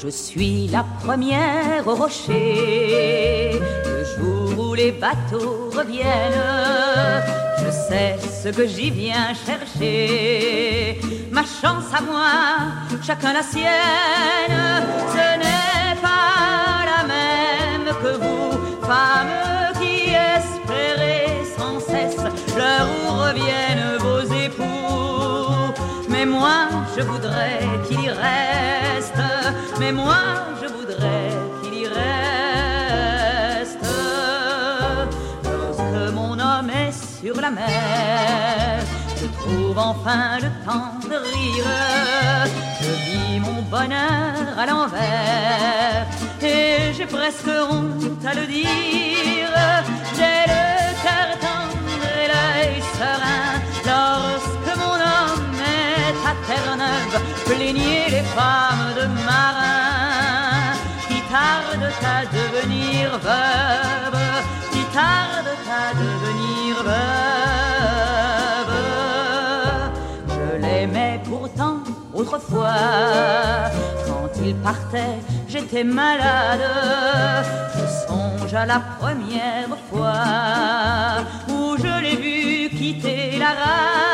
[0.10, 3.52] Je suis la première au rocher,
[3.86, 7.22] le jour où les bateaux reviennent.
[7.64, 11.00] Je sais ce que j'y viens chercher,
[11.30, 12.32] ma chance à moi,
[13.04, 14.82] chacun la sienne.
[15.14, 22.24] Ce n'est pas la même que vous, femmes qui espérez sans cesse
[22.58, 25.72] l'heure où reviennent vos époux.
[26.10, 28.79] Mais moi, je voudrais qu'il y reste.
[29.80, 30.18] Mais moi,
[30.62, 31.30] je voudrais
[31.62, 33.80] qu'il y reste.
[35.46, 38.84] Lorsque mon homme est sur la mer,
[39.16, 41.66] je trouve enfin le temps de rire.
[42.82, 46.08] Je vis mon bonheur à l'envers
[46.42, 49.54] et j'ai presque honte à le dire.
[50.18, 50.64] J'ai le
[51.04, 53.49] cœur tendre et l'œil serein
[56.50, 57.22] Terre-Neuve,
[58.10, 60.74] les femmes de marins
[61.08, 67.20] qui tardent à devenir veuves, qui tardent à devenir veuves.
[70.28, 71.84] Je l'aimais pourtant
[72.16, 73.70] autrefois,
[74.08, 76.66] quand il partait, j'étais malade.
[77.76, 84.09] Je songe à la première fois où je l'ai vu quitter la rade.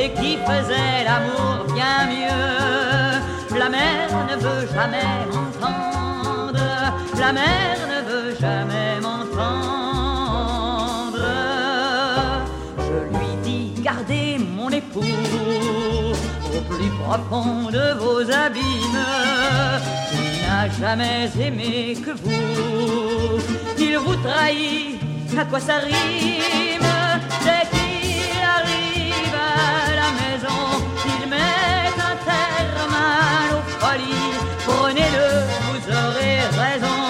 [0.00, 3.58] Et qui faisaient l'amour bien mieux.
[3.58, 6.66] La mer ne veut jamais m'entendre,
[7.18, 9.58] la mer ne veut jamais m'entendre.
[12.78, 15.16] Je lui dis gardez mon époux
[16.56, 19.06] au plus profond de vos abîmes.
[20.12, 23.40] Il n'a jamais aimé que vous.
[23.78, 25.00] Il vous trahit,
[25.36, 26.67] à quoi ça rime
[31.38, 32.96] un terme.
[34.66, 35.28] Prenez-le,
[35.66, 37.00] vous aurez raison.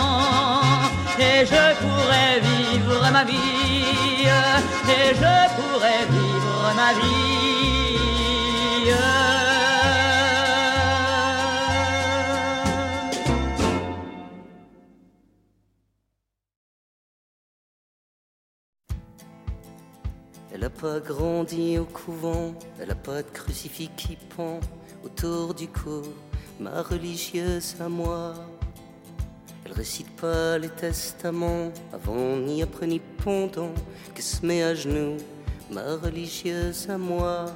[1.18, 4.26] Et je pourrais vivre ma vie.
[4.89, 7.29] Et je pourrais vivre ma vie.
[20.81, 24.61] Pas grandi au couvent, elle a pas de crucifix qui pend
[25.05, 26.03] autour du cou,
[26.61, 28.35] ma religieuse à moi.
[29.64, 33.72] Elle récite pas les testaments avant ni après ni pendant,
[34.14, 35.16] qu'elle se met à genoux
[35.70, 37.47] ma religieuse à moi.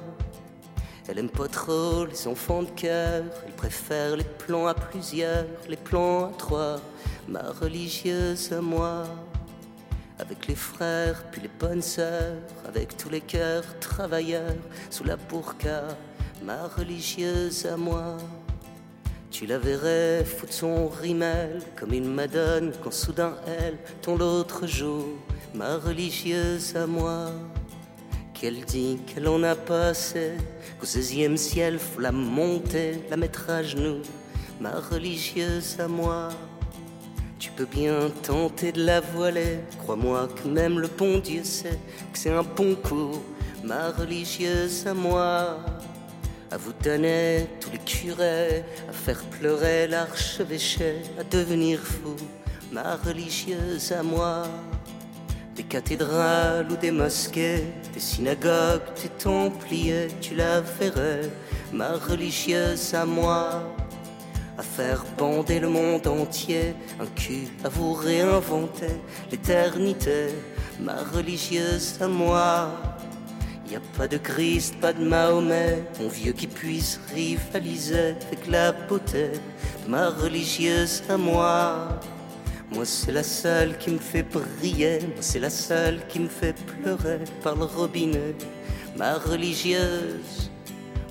[1.08, 5.76] Elle aime pas trop les enfants de cœur, elle préfère les plans à plusieurs, les
[5.76, 6.80] plans à trois,
[7.28, 9.04] ma religieuse à moi.
[10.18, 12.36] Avec les frères, puis les bonnes sœurs,
[12.66, 14.56] avec tous les cœurs travailleurs,
[14.90, 15.88] sous la burqa,
[16.42, 18.18] ma religieuse à moi.
[19.30, 25.06] Tu la verrais foutre son rimel comme une madone quand soudain elle, ton l'autre jour,
[25.54, 27.30] ma religieuse à moi.
[28.34, 30.32] Qu'elle dit qu'elle en a passé,
[30.78, 34.02] qu'au 16e ciel faut la monter, la mettre à genoux,
[34.60, 36.28] ma religieuse à moi.
[37.42, 41.80] Tu peux bien tenter de la voiler, crois-moi que même le bon Dieu sait
[42.12, 43.20] que c'est un bon coup,
[43.64, 45.58] ma religieuse à moi.
[46.52, 52.14] À vous donner tous les curés, à faire pleurer l'archevêché, à devenir fou,
[52.70, 54.44] ma religieuse à moi.
[55.56, 61.28] Des cathédrales ou des mosquées, des synagogues, des templiers, tu la verrais,
[61.72, 63.64] ma religieuse à moi.
[64.58, 69.00] À faire bander le monde entier, un cul à vous réinventer,
[69.30, 70.28] l'éternité,
[70.78, 72.70] ma religieuse à moi.
[73.70, 78.72] Y a pas de Christ, pas de Mahomet, mon vieux qui puisse rivaliser avec la
[78.72, 79.30] beauté
[79.88, 82.00] ma religieuse à moi.
[82.70, 86.54] Moi c'est la seule qui me fait briller, moi c'est la seule qui me fait
[86.54, 88.34] pleurer par le robinet.
[88.96, 90.50] Ma religieuse,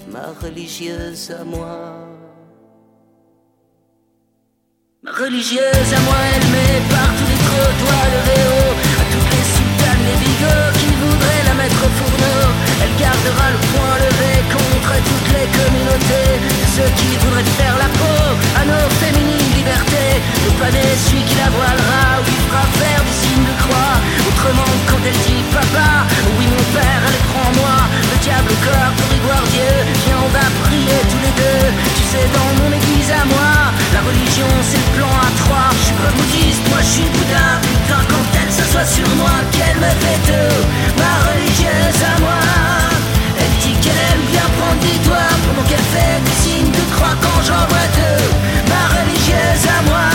[0.08, 2.11] ma religieuse à moi.
[5.22, 10.17] Religieuse à moi, elle met partout les trottoirs de Réo, à toutes les sultanes, les
[10.17, 12.41] bigots qui voudraient la mettre au fourneau.
[12.82, 16.34] Elle gardera le point levé contre toutes les communautés,
[16.74, 18.24] ceux qui voudraient faire la peau
[18.57, 20.17] à nos féminines libertés.
[20.41, 23.97] Le pas celui qui la voilera ou qui fera faire des signes de croix.
[24.26, 27.78] Autrement, quand elle dit papa, oui mon père, elle prend moi.
[28.09, 31.65] Le diable corps pour y voir Dieu, viens on va prier tous les deux.
[31.93, 35.70] Tu sais, dans mon église à moi, la religion c'est le plan à trois.
[35.80, 37.48] Je suis pas bouddhiste, moi je suis bouddha.
[37.62, 40.60] Putain, quand elle s'assoit sur moi, qu'elle me fait tout.
[41.02, 42.42] Ma religieuse à moi.
[43.39, 47.16] Elle dit qu'elle aime bien prendre des doigts pendant qu'elle fait des signes de croix
[47.22, 48.26] quand j'en vois deux.
[48.72, 50.08] Ma religieuse à moi.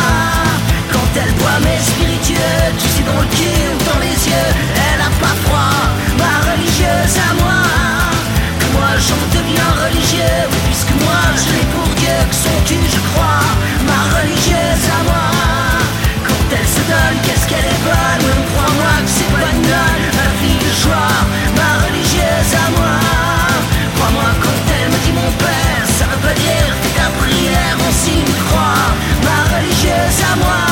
[0.92, 4.50] Quand elle boit mes spiritueux, tu sais dans le cul ou dans les yeux,
[4.88, 5.76] elle a pas froid.
[6.20, 7.60] Ma religieuse à moi.
[8.60, 13.00] Que moi j'en deviens religieux, puisque moi je l'ai pour Dieu, que son cul je
[13.12, 13.45] crois.
[14.26, 15.30] À moi.
[16.26, 20.28] Quand elle se donne, qu'est-ce qu'elle est bonne, crois-moi que c'est pas une nonne, ma
[20.42, 21.14] fille de joie.
[21.54, 22.98] Ma religieuse à moi.
[23.94, 28.26] Crois-moi quand elle me dit mon père, ça veut pas dire fais ta prière signe
[28.26, 28.90] de croix.
[29.22, 30.62] Ma religieuse à moi,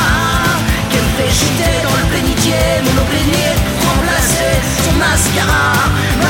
[0.89, 4.51] qu'elle me fait chuter dans le bénitier, mon eau pour remplacer
[4.83, 6.24] son mascara.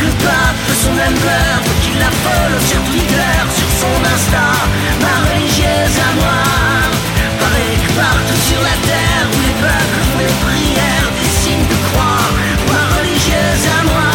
[0.00, 4.48] Le pape veut son même beurre, faut qu'il la follow sur Twitter, sur son Insta.
[5.02, 6.38] Ma religieuse à moi,
[7.82, 12.26] que partout sur la terre où les peuples font des prières, des signes de croix.
[12.70, 14.10] Ma religieuse à moi,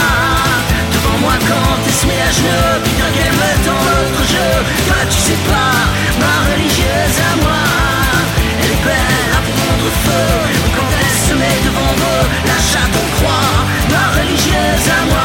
[0.94, 4.54] devant moi quand elle se met à genoux, putain qu'elle me tend l'autre jeu.
[4.88, 5.76] Toi tu sais pas,
[6.24, 7.64] ma religieuse à moi,
[8.62, 10.28] elle est belle à prendre feu.
[10.76, 13.52] Quand elle se met devant vous, la chatte en croix,
[13.92, 15.23] ma religieuse à moi.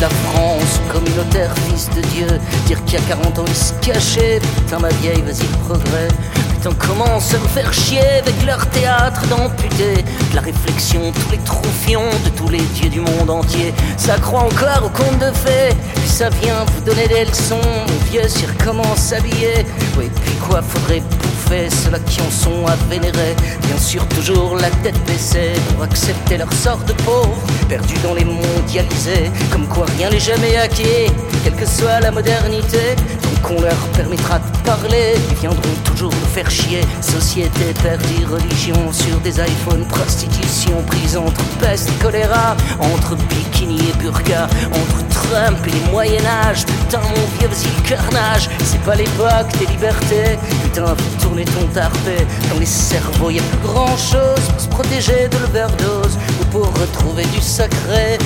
[0.00, 2.26] La France, communautaire, fils de Dieu.
[2.66, 4.40] Dire qu'il y a 40 ans, il se cachait.
[4.56, 6.08] Putain, ma vieille, vas-y, progrès.
[6.54, 10.04] Putain, commence à me faire chier avec leur théâtre d'amputés.
[10.30, 13.72] De la réflexion, tous les troufions de tous les dieux du monde entier.
[13.96, 15.74] Ça croit encore au conte de fées.
[15.94, 17.60] Puis ça vient vous donner des leçons.
[17.88, 19.66] Les vieux s'y recommencent s'habiller.
[19.96, 21.02] Oui, puis quoi, faudrait
[21.48, 23.34] bouffer ceux-là qui en sont à vénérer.
[23.62, 27.42] Bien sûr, toujours la tête baissée pour accepter leur sort de pauvres.
[27.68, 29.30] Perdus dans les mondialisés.
[29.50, 31.10] Comme quoi rien n'est jamais acquis,
[31.44, 32.96] quelle que soit la modernité.
[33.28, 35.14] Donc on leur permettra de parler.
[35.30, 36.80] Ils viendront toujours nous faire chier.
[37.00, 43.96] Société perdue, religion sur des iPhones, prostitution, prise entre peste et choléra, entre bikini et
[43.98, 46.64] burqa, entre Trump et les Moyen-Âge.
[46.64, 48.48] Putain, mon vieux, vas-y, carnage.
[48.64, 50.38] C'est pas l'époque des libertés.
[50.64, 52.26] Putain, fais tourner ton tarpé.
[52.50, 56.66] Dans les cerveaux, y a plus grand chose pour se protéger de l'overdose ou pour
[56.66, 58.18] retrouver du sacré.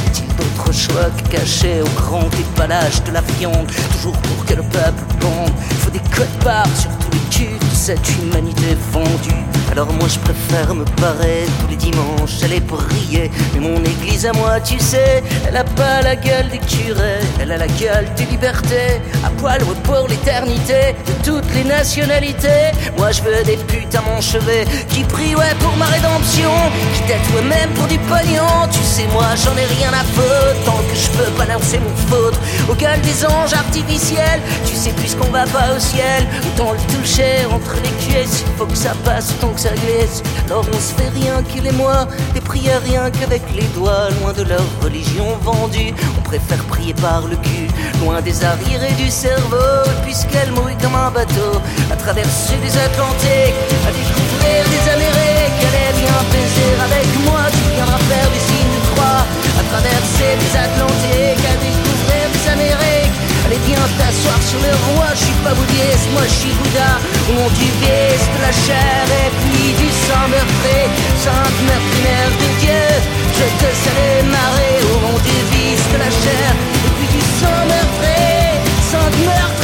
[0.63, 5.03] Est-il d'autre choix que au grand dépalage de la viande, toujours pour que le peuple
[5.21, 5.53] bande.
[5.81, 9.43] Faut des codes barres sur tous les culs cette humanité fondue.
[9.73, 13.29] Alors moi je préfère me parer tous les dimanches, aller prier.
[13.55, 17.51] Mais mon église à moi, tu sais, elle a pas la gueule des curés, elle
[17.51, 19.01] a la gueule des libertés.
[19.25, 22.71] À poil pour l'éternité, de toutes les nationalités.
[22.97, 26.53] Moi je veux des putes à mon chevet qui prient ouais pour ma rédemption,
[26.95, 28.69] qui tatouent même pour du pognon.
[28.71, 32.39] Tu sais, moi j'en ai rien à foutre tant que je peux balancer mon faute
[32.71, 34.41] au gueule des anges artificiels.
[34.67, 38.45] Tu sais, puisqu'on va pas au ciel, autant le toucher entre les cuisses.
[38.47, 40.23] Il faut que ça passe autant que ça glisse.
[40.47, 44.33] Alors on se fait rien qu'il et moi, des prières rien qu'avec les doigts, loin
[44.33, 45.95] de leur religion vendue.
[46.19, 47.69] On préfère prier par le cul,
[48.01, 49.57] loin des arriérés du cerveau,
[50.05, 51.61] puisqu'elle mouille comme un bateau,
[51.91, 55.63] à traverser des Atlantiques, à découvrir des Amériques.
[55.69, 59.23] Allez, viens baiser avec moi, tu viendras faire des signes de croix,
[59.59, 61.92] à traverser des Atlantiques,
[63.99, 66.93] t'asseoir sur le roi, je suis pas bouddhiste, moi je suis Bouddha.
[67.31, 70.79] On du vice, de la chair et puis du sang meurtré,
[71.25, 72.85] sainte meurtrière de Dieu.
[73.39, 76.51] Je te salais marrer au nom du vice, de la chair
[76.87, 78.21] et puis du sang meurtré,
[78.91, 79.62] sainte meurtrière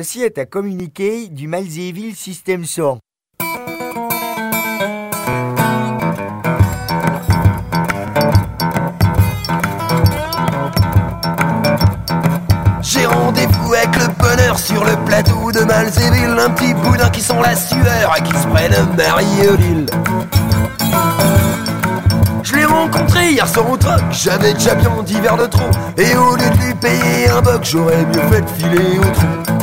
[0.00, 2.98] Ceci est un communiqué du Malzéville System Song.
[12.80, 17.34] J'ai rendez-vous avec le bonheur sur le plateau de Malzéville Un petit boudin qui sent
[17.42, 19.86] la sueur et qui se prenne Marie-Odile
[22.44, 26.36] Je l'ai rencontré hier soir au troc J'avais déjà bien divers de trop Et au
[26.36, 29.58] lieu de lui payer un boc J'aurais mieux fait de filer au trou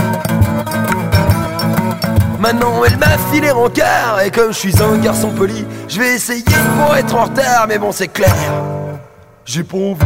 [2.45, 6.13] Maintenant elle m'a filé en quart Et comme je suis un garçon poli Je vais
[6.13, 7.65] essayer pour être en retard.
[7.67, 8.35] Mais bon c'est clair.
[9.45, 10.05] J'ai pas envie.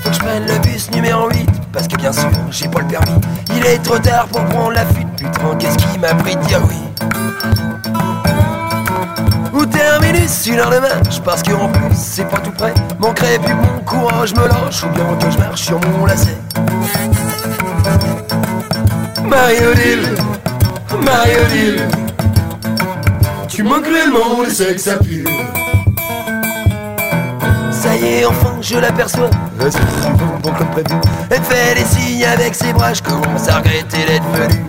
[0.00, 2.86] Faut que je prenne le bus numéro 8 Parce que bien sûr j'ai pas le
[2.86, 3.20] permis.
[3.56, 5.08] Il est trop tard pour prendre la fuite.
[5.16, 6.76] Putain qu'est-ce qui m'a pris de dire oui?
[9.54, 12.74] Ou terminus une heure de marche Parce que en plus c'est pas tout près.
[13.00, 16.38] Manquerait plus mon courage me lâche Ou bien que je marche sur mon lacet
[19.28, 20.14] Marie-Odile
[21.04, 21.82] Marie-Odile
[23.48, 25.28] Tu manques cruellement le sexe à pire
[27.78, 29.30] ça y est, enfin, je l'aperçois.
[29.70, 29.78] C'est
[30.16, 30.98] bon, bon comme prévu.
[31.30, 34.64] Elle fait des signes avec ses bras, je commence à regretter d'être venu.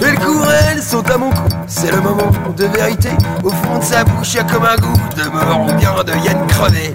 [0.00, 1.42] Elle court, elle saute à mon cou.
[1.66, 3.10] C'est le moment de vérité.
[3.42, 6.12] Au fond de sa bouche, y a comme un goût de mort ou bien de
[6.24, 6.94] Yann crevé.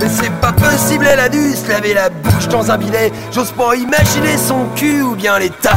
[0.00, 2.19] Mais c'est pas possible, elle a dû se laver la bouche
[2.50, 3.12] dans un bidet.
[3.32, 5.76] J'ose pas imaginer son cul ou bien l'état.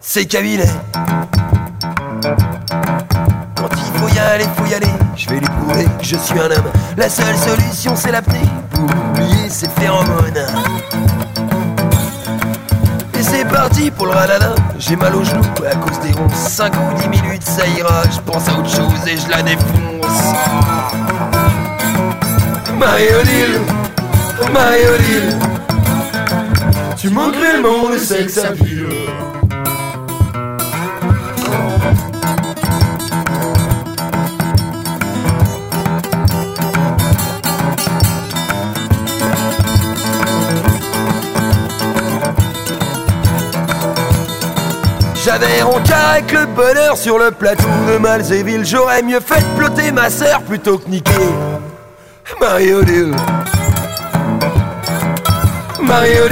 [0.00, 0.64] Ses cabinets.
[3.54, 4.86] Quand il faut y aller, faut y aller.
[5.16, 6.70] Je vais lui prouver que je suis un homme.
[6.96, 10.46] La seule solution, c'est l'apnée pour oublier ses phéromones.
[13.18, 14.54] Et c'est parti pour le radada.
[14.78, 16.34] J'ai mal aux genoux à cause des ronces.
[16.34, 18.02] 5 ou 10 minutes, ça ira.
[18.10, 19.66] Je pense à autre chose et je la défonce.
[22.78, 23.60] Marie-Odile,
[24.54, 25.38] Marie-Odile,
[27.00, 28.52] tu manques réellement le sexe à.
[45.24, 48.66] J'avais rencard avec le bonheur sur le plateau de Malzéville.
[48.66, 51.12] J'aurais mieux fait ploter ma sœur plutôt que niquer
[52.40, 53.14] Mario deal,
[55.82, 56.28] Mario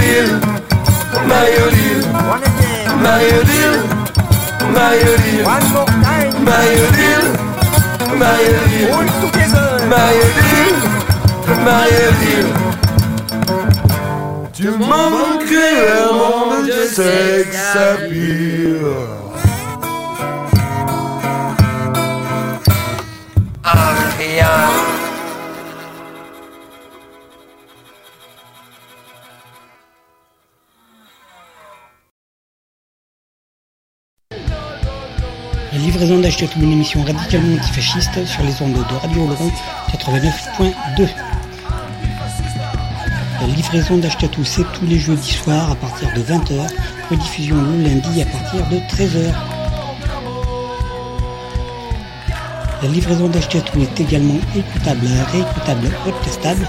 [1.29, 2.05] Mario Lille,
[3.03, 3.81] Mario Lille,
[4.73, 5.45] Mario Lille,
[6.49, 6.89] Mario
[14.55, 16.95] Tu m'as manqué le monde, je
[18.09, 19.18] que.
[35.89, 39.51] Livraison d'Achetatou, une émission radicalement antifasciste sur les ondes de Radio Laurent
[39.91, 41.09] 89.2.
[43.41, 46.69] La livraison d'Achetatou, c'est tous les jeudis soirs à partir de 20h,
[47.11, 49.33] rediffusion le lundi à partir de 13h.
[52.83, 56.69] La livraison d'Achetatou est également écoutable, réécoutable, podcastable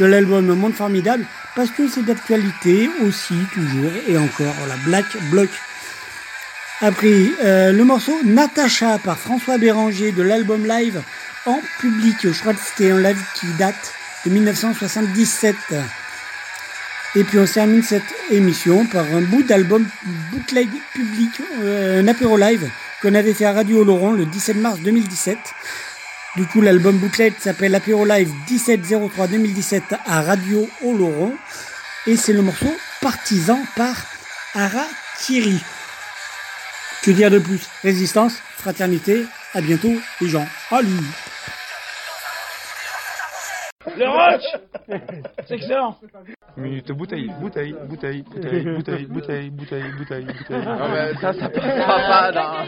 [0.00, 1.24] de l'album Monde Formidable,
[1.54, 4.54] parce que c'est d'actualité aussi toujours et encore.
[4.58, 5.48] Voilà, Black Bloc.
[6.80, 11.00] Après, euh, le morceau Natacha par François Béranger de l'album live
[11.46, 12.16] en public.
[12.22, 13.92] Je crois que c'était un live qui date
[14.26, 15.54] de 1977.
[17.16, 19.86] Et puis on termine cette émission par un bout d'album
[20.32, 21.30] bootleg public,
[21.62, 22.68] euh, un apéro live
[23.00, 25.38] qu'on avait fait à Radio Laurent le 17 mars 2017.
[26.36, 31.32] Du coup, l'album bootleg s'appelle Apéro Live 1703-2017 à Radio Oloron.
[32.08, 33.94] Et c'est le morceau Partisan par
[34.54, 35.60] Ara-Thierry.
[37.02, 37.60] Que dire de plus?
[37.84, 39.24] Résistance, fraternité,
[39.54, 40.46] à bientôt les gens.
[40.72, 40.88] Allez
[43.96, 44.42] Le rock
[45.46, 45.96] C'est excellent
[46.56, 50.64] Minute bouteille, bouteille, bouteille, bouteille, bouteille, bouteille, bouteille, bouteille, bouteille.
[50.64, 52.64] Non, mais ça, ça passera pas dans.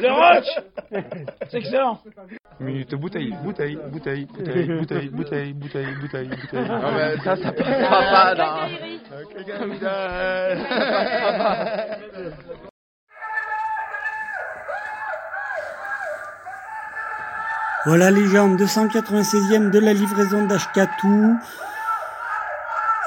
[0.00, 0.44] Le rock
[1.48, 1.98] C'est excellent
[2.60, 6.68] Minute bouteille, bouteille, bouteille, bouteille, bouteille, bouteille, bouteille, bouteille, bouteille.
[6.68, 8.68] Non, mais ça, ça passera pas dans.
[17.86, 21.36] Voilà les gens, 296e de la livraison d'Ashkatou.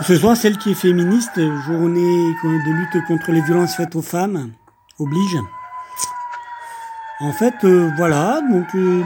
[0.06, 4.52] Ce soir, celle qui est féministe, journée de lutte contre les violences faites aux femmes,
[5.00, 5.38] oblige.
[7.20, 8.68] En fait, euh, voilà, donc...
[8.76, 9.02] euh,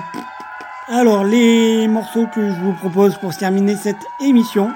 [0.90, 4.74] alors, les morceaux que je vous propose pour terminer cette émission,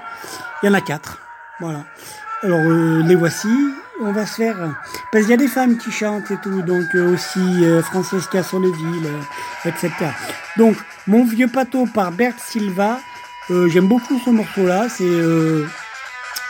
[0.63, 1.19] il y en a quatre.
[1.59, 1.83] Voilà.
[2.41, 3.49] Alors, euh, les voici.
[4.01, 4.57] On va se faire...
[5.11, 8.43] Parce qu'il y a des femmes qui chantent et tout, donc euh, aussi euh, Francesca
[8.43, 9.91] Solleville, euh, etc.
[10.57, 10.75] Donc,
[11.07, 12.99] Mon vieux pâteau par Bert Silva.
[13.51, 14.87] Euh, J'aime beaucoup ce morceau-là.
[14.89, 15.67] C'est euh,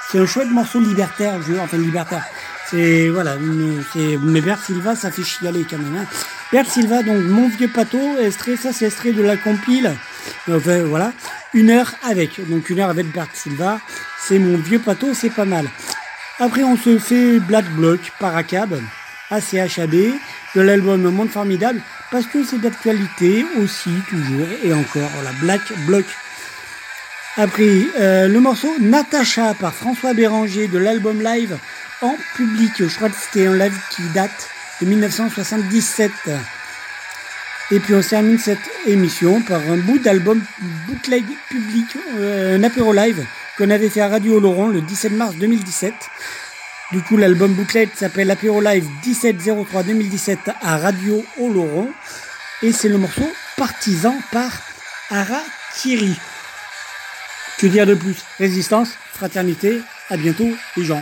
[0.10, 2.24] c'est un chouette morceau libertaire, je, enfin libertaire.
[2.70, 5.96] C'est voilà, mais Bert Silva, ça fait chialer quand même.
[5.98, 6.06] Hein.
[6.52, 9.92] Bert Silva, donc mon vieux pâteau, extrait, ça c'est extrait de la compile.
[10.50, 11.12] Enfin voilà,
[11.54, 12.40] Une heure avec.
[12.50, 13.80] Donc une heure avec Bert Silva.
[14.20, 15.68] C'est mon vieux pâteau, c'est pas mal.
[16.38, 18.78] Après, on se fait Black Block, Paracab,
[19.32, 19.95] ACHAB,
[20.56, 21.80] de l'album Monde Formidable,
[22.12, 26.03] parce que c'est d'actualité aussi, toujours, et encore, la Black Block.
[27.38, 31.57] Après, euh, le morceau Natacha par François Béranger de l'album live
[32.02, 32.72] en public.
[32.80, 34.49] Je crois que c'était un live qui date
[34.82, 36.12] de 1977.
[37.72, 40.41] Et puis on termine cette émission par un bout d'album
[40.88, 41.88] bootleg public,
[42.18, 43.26] euh, un apéro live
[43.57, 45.94] qu'on avait fait à Radio Laurent le 17 mars 2017.
[46.91, 51.90] Du coup, l'album booklet s'appelle Apéro Live 1703-2017 à Radio Oloron.
[52.61, 53.27] Et c'est le morceau
[53.57, 54.52] Partisan par
[55.10, 55.41] Ara
[55.76, 56.15] Thierry.
[57.57, 58.18] Que dire de plus?
[58.38, 61.02] Résistance, fraternité, à bientôt les gens.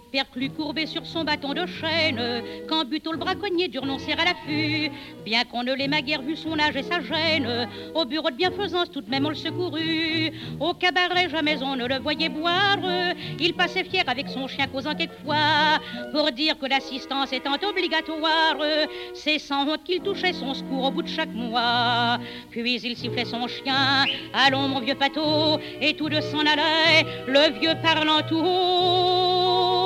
[0.00, 2.20] Perclus courbé sur son bâton de chêne,
[2.68, 4.90] quand Buteau le braconnier dut renoncer à l'affût,
[5.24, 8.90] bien qu'on ne l'ait guère vu son âge et sa gêne, au bureau de bienfaisance
[8.90, 12.78] tout de même on le secourut, au cabaret jamais on ne le voyait boire,
[13.40, 15.80] il passait fier avec son chien causant quelquefois,
[16.12, 18.56] pour dire que l'assistance étant obligatoire,
[19.14, 22.18] c'est sans honte qu'il touchait son secours au bout de chaque mois,
[22.50, 24.04] puis il sifflait son chien,
[24.34, 29.85] allons mon vieux pâteau, et tout de s'en allait, le vieux parlant tout haut.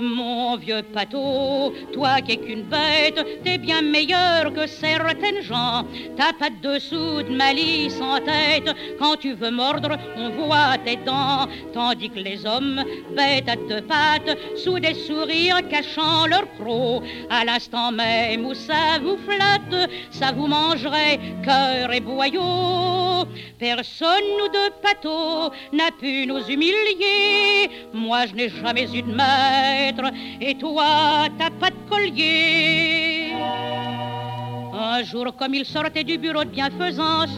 [0.00, 5.84] Mon vieux pâteau, toi qui es qu'une bête, t'es bien meilleur que certaines gens.
[6.16, 8.72] T'as pas de dessous de malice en tête.
[9.00, 11.48] Quand tu veux mordre, on voit tes dents.
[11.72, 12.84] Tandis que les hommes,
[13.16, 19.00] bêtes à deux pattes, sous des sourires cachant leur crocs, à l'instant même où ça
[19.02, 23.26] vous flatte, ça vous mangerait cœur et boyau.
[23.58, 27.68] Personne, nous deux pâteaux, n'a pu nous humilier.
[27.92, 29.12] Moi, je n'ai jamais eu de
[30.40, 33.32] et toi, t'as pas de collier.
[34.72, 37.36] Un jour, comme il sortait du bureau de bienfaisance,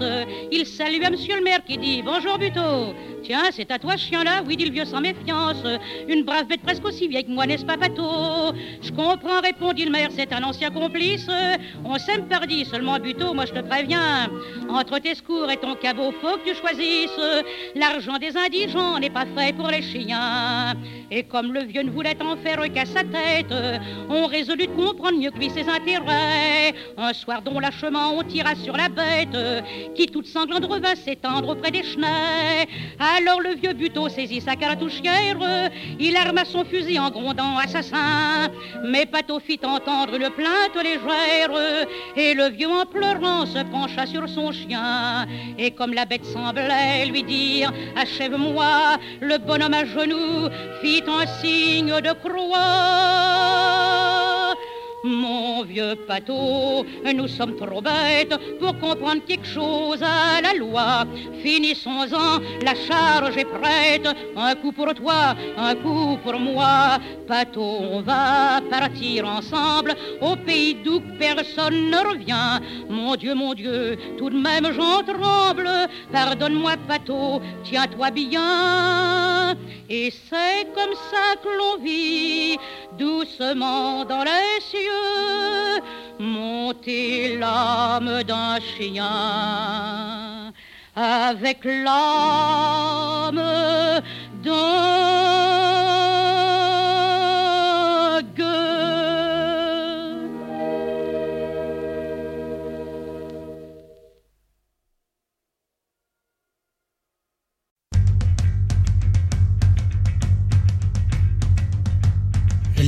[0.50, 2.94] il salua monsieur le maire qui dit Bonjour Buteau.
[3.22, 5.62] Tiens, c'est à toi chien-là Oui, dit le vieux sans méfiance.
[6.08, 8.02] Une brave bête presque aussi vieille que moi, n'est-ce pas, Pato?
[8.82, 11.28] Je comprends, répondit le maire, c'est un ancien complice.
[11.84, 14.30] On s'aime pardi, seulement Buteau, moi je te préviens.
[14.68, 17.20] Entre tes secours et ton cabot, faut que tu choisisses.
[17.74, 20.74] L'argent des indigents n'est pas fait pour les chiens.
[21.10, 23.52] Et comme le vieux ne voulait en faire qu'à sa tête,
[24.08, 26.74] on résolut de comprendre mieux que lui ses intérêts.
[26.96, 29.36] Un soir dont lâchement on tira sur la bête,
[29.94, 32.66] qui toute sanglante revint s'étendre auprès des chenets.
[33.16, 35.38] Alors le vieux buteau saisit sa cartouchière,
[35.98, 38.50] il arma son fusil en grondant assassin.
[38.84, 41.50] Mais Pato fit entendre une plainte légère,
[42.16, 45.26] et le vieux en pleurant se pencha sur son chien.
[45.58, 50.48] Et comme la bête semblait lui dire Achève-moi, le bonhomme à genoux
[50.80, 52.60] fit un signe de croix.
[55.02, 61.06] Mon vieux pâteau, nous sommes trop bêtes pour comprendre quelque chose à la loi.
[61.42, 64.06] Finissons-en, la charge est prête.
[64.36, 66.98] Un coup pour toi, un coup pour moi.
[67.26, 72.60] Pâteau, on va partir ensemble au pays d'où personne ne revient.
[72.90, 75.70] Mon Dieu, mon Dieu, tout de même j'en tremble.
[76.12, 79.56] Pardonne-moi, Pâteau, tiens-toi bien.
[79.88, 82.58] Et c'est comme ça que l'on vit
[83.00, 85.80] doucement dans les cieux
[86.18, 90.52] monter l'âme d'un chien
[90.94, 93.42] avec l'âme
[94.44, 95.20] d'un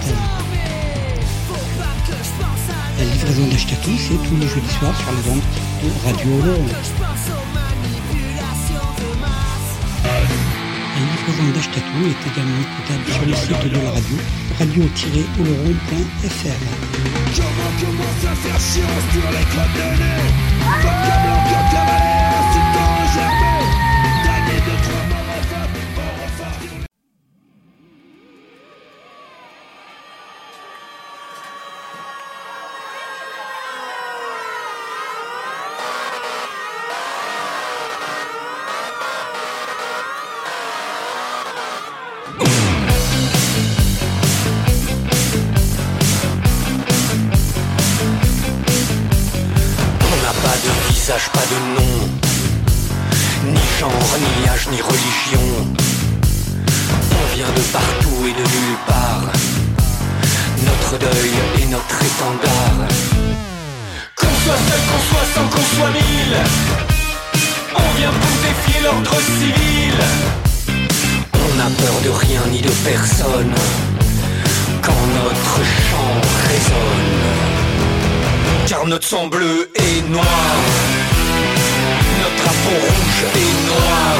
[2.99, 5.41] La livraison d'Achetatou, c'est tous les jeudis soirs sur les ondes
[5.81, 6.65] de Radio Oloron.
[10.03, 14.17] La livraison d'Achetatou est également écoutable sur le site de la radio,
[14.59, 16.59] radio-oloron.fr.
[79.07, 80.25] sont bleu et noir,
[82.19, 84.15] Notre drapeau rouge et noir.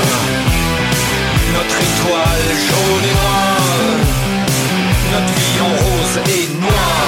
[1.56, 3.68] Notre étoile jaune et noire.
[5.12, 7.00] Notre vie en rose et noir.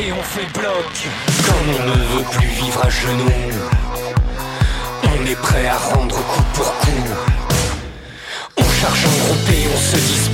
[0.00, 0.92] Et on fait bloc.
[1.46, 3.40] Comme on ne veut plus vivre à genoux,
[5.04, 7.06] on est prêt à rendre coup pour coup.
[8.56, 10.33] On charge en groupe et on se dispute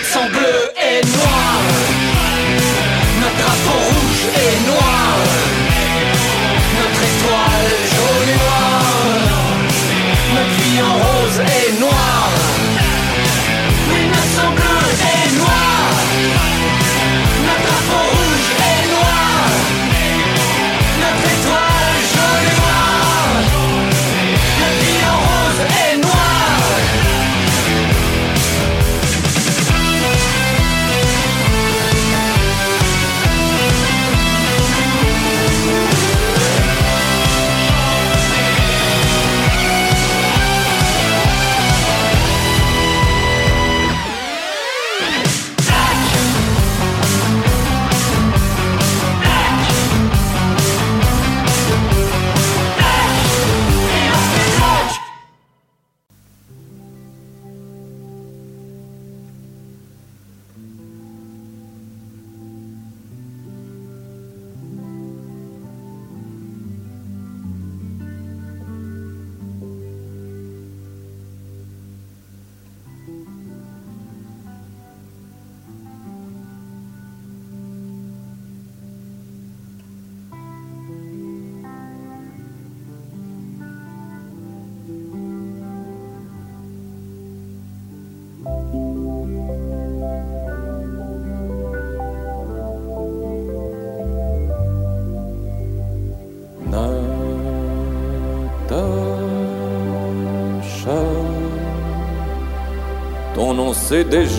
[0.00, 1.69] êtes sang bleu et noir.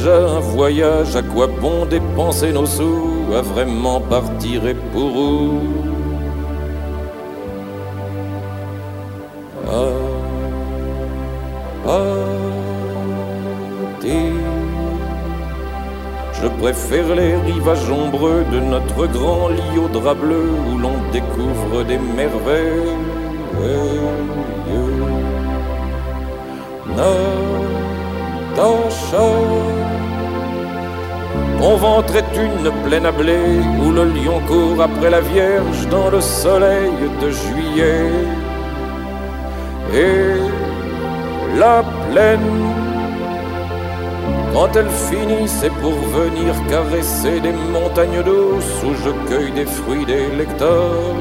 [0.07, 5.59] un voyage, à quoi bon dépenser nos sous, à vraiment partir et pour où
[9.67, 9.73] ah,
[11.87, 12.21] ah, ah
[16.41, 21.83] Je préfère les rivages ombreux de notre grand lit au drap bleu où l'on découvre
[21.83, 22.97] des merveilles.
[28.55, 29.70] Natasha
[31.61, 33.37] ton ventre est une plaine à blé
[33.83, 38.09] où le lion court après la Vierge dans le soleil de juillet.
[39.93, 42.51] Et la plaine
[44.53, 50.05] quand elle finit, c'est pour venir caresser des montagnes douces où je cueille des fruits
[50.05, 51.15] des lecteurs.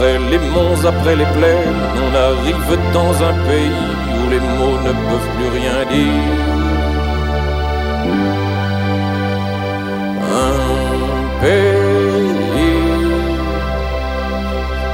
[0.00, 3.84] Après les monts, après les plaines, on arrive dans un pays
[4.16, 6.38] où les mots ne peuvent plus rien dire.
[10.48, 10.56] Un
[11.42, 12.32] pays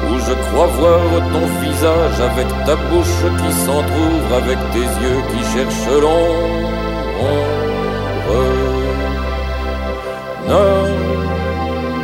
[0.09, 1.01] où je crois voir
[1.33, 7.31] ton visage avec ta bouche qui s'entr'ouvre, avec tes yeux qui cherchent l'ombre.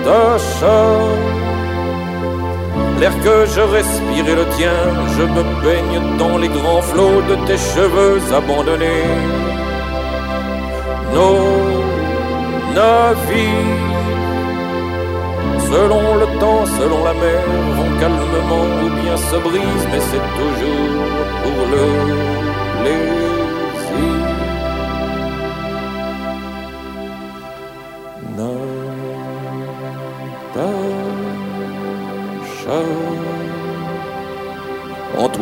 [0.04, 1.41] Natacha.
[3.02, 4.78] L'air que je respire est le tien,
[5.16, 9.10] je me baigne dans les grands flots de tes cheveux abandonnés.
[11.12, 11.36] Nos
[12.76, 13.90] navires,
[15.68, 17.42] selon le temps, selon la mer,
[17.76, 22.12] vont calmement ou bien se brisent, mais c'est toujours pour le.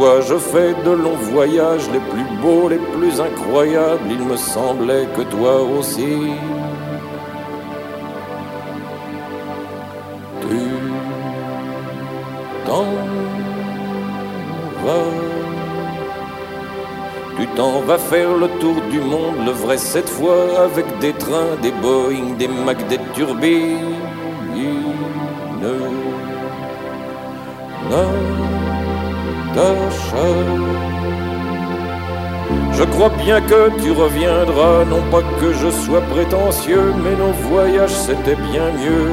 [0.01, 5.07] Toi je fais de longs voyages, les plus beaux, les plus incroyables, il me semblait
[5.15, 6.15] que toi aussi.
[10.43, 10.59] Tu
[12.67, 12.87] t'en
[14.85, 15.11] vas.
[17.37, 21.57] Tu t'en vas faire le tour du monde, le vrai cette fois, avec des trains,
[21.61, 24.01] des Boeing, des Mac, des turbines.
[32.73, 37.95] Je crois bien que tu reviendras, non pas que je sois prétentieux, mais nos voyages
[38.07, 39.11] c'était bien mieux.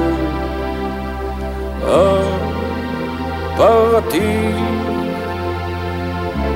[1.86, 4.22] À partir,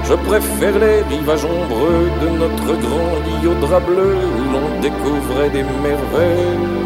[0.08, 5.50] je préfère les rivages ombreux de notre grand lit au drap bleu où l'on découvrait
[5.50, 6.82] des merveilles.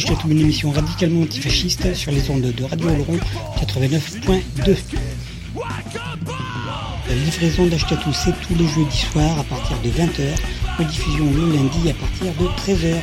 [0.00, 3.20] d'Achetatou, une émission radicalement antifasciste sur les ondes de Radio Oloron
[3.60, 4.78] 89.2.
[7.06, 10.22] La livraison d'Achetatou, c'est tous les jeudis soirs à partir de 20h,
[10.78, 12.96] rediffusion le lundi à partir de 13h.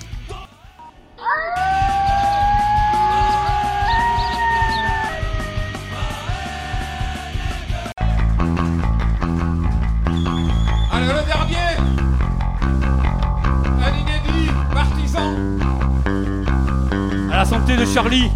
[18.01, 18.31] Charlie,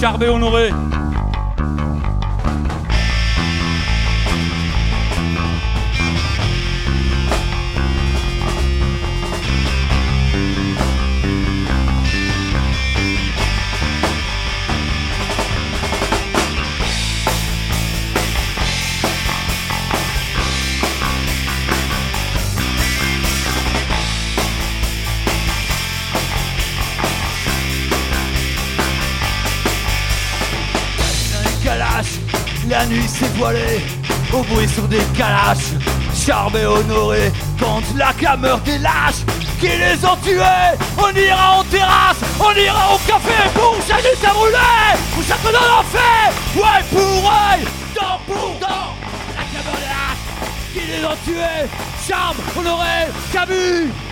[0.00, 0.70] Charbet honoré.
[34.80, 35.72] Sur des calaches.
[36.14, 39.24] Charmé honoré contre la clameur des lâches
[39.60, 40.72] qui les ont tués.
[40.98, 44.56] On ira en terrasse, on ira au café pour changer sa brûler.
[45.26, 48.94] Chaque dans l'enfer, ouais pour œil, dent pour dent.
[49.36, 51.68] La clameur des lâches qui les ont tués.
[52.06, 54.09] Charme, honoré, Camus.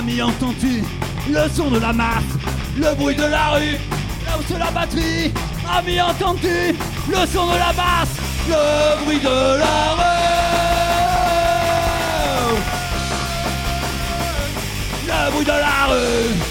[0.00, 0.82] Ami entends-tu
[1.28, 2.32] le son de la masse,
[2.78, 3.76] le bruit de la rue,
[4.24, 5.30] là où c'est la batterie,
[5.76, 6.74] ami entends-tu
[7.10, 8.16] le son de la basse,
[8.48, 10.16] le bruit de la rue,
[15.06, 16.49] le bruit de la rue.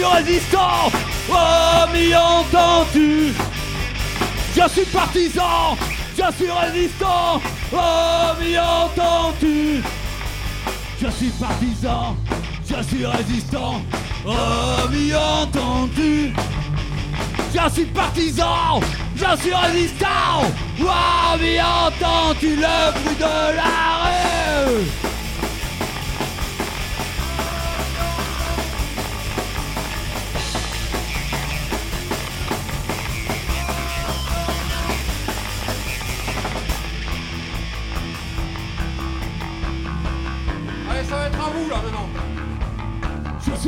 [0.00, 0.90] Suis résistant,
[1.28, 3.34] oh m'y entends-tu?
[4.56, 5.76] Je suis partisan,
[6.16, 7.40] je suis résistant,
[7.72, 9.82] oh m'y entends-tu?
[11.02, 12.16] Je suis partisan,
[12.66, 13.82] je suis résistant,
[14.26, 16.32] oh m'y entends-tu?
[17.54, 18.80] Je suis partisan,
[19.16, 20.48] je suis résistant,
[20.80, 25.09] oh m'y entends-tu le bruit de la rue?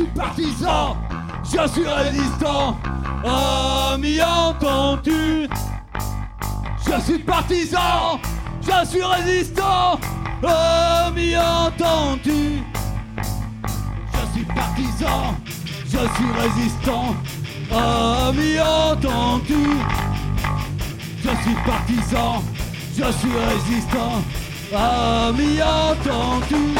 [0.03, 0.97] Suis partisan,
[1.43, 2.77] je suis résistant.
[3.25, 5.47] Oh, m'y entends-tu?
[6.85, 8.19] Je suis partisan,
[8.61, 9.99] je suis résistant.
[10.43, 12.63] Oh, m'y entends-tu?
[14.13, 15.35] Je suis partisan,
[15.85, 17.15] je suis résistant.
[17.71, 19.63] Oh, m'y entends-tu?
[21.23, 22.43] Je suis partisan,
[22.97, 24.21] je suis résistant.
[24.73, 26.75] Oh, m'y entends-tu?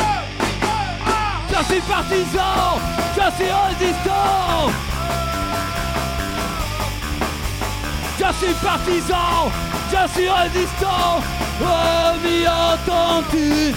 [1.49, 2.79] Je suis partisan,
[3.15, 4.71] je suis résistant.
[8.19, 9.51] Je suis partisan,
[9.91, 11.21] je suis résistant.
[11.61, 13.73] Oh, m'y entends-tu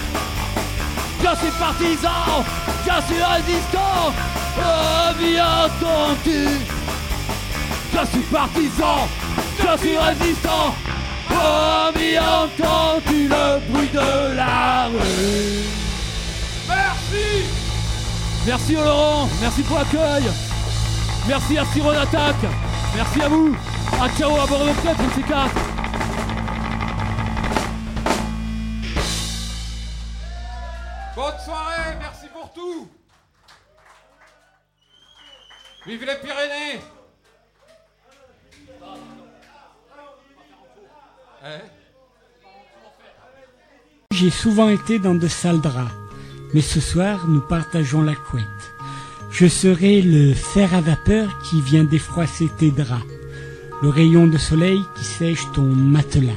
[1.23, 2.45] Je suis partisan,
[2.87, 4.13] je suis résistant.
[4.59, 6.77] Oh, m'y entends-tu
[8.05, 9.09] suis partisan,
[9.59, 10.75] je suis résistant.
[11.31, 15.65] Oh, m'y entends-tu le bruit de la rue
[16.69, 17.56] Merci
[18.47, 20.25] Merci Laurent, merci pour l'accueil.
[21.27, 22.37] Merci à Siron Attack.
[22.95, 23.57] Merci à vous.
[24.01, 25.55] À ciao à Bordeaux peut-être, ces quatre.
[31.17, 32.89] Bonne soirée, merci pour tout.
[35.87, 36.81] Vive les Pyrénées
[41.45, 41.61] Hein?
[44.11, 45.93] J'ai souvent été dans de sales draps,
[46.55, 48.45] mais ce soir nous partageons la couette.
[49.31, 53.05] Je serai le fer à vapeur qui vient défroisser tes draps,
[53.83, 56.33] le rayon de soleil qui sèche ton matelas,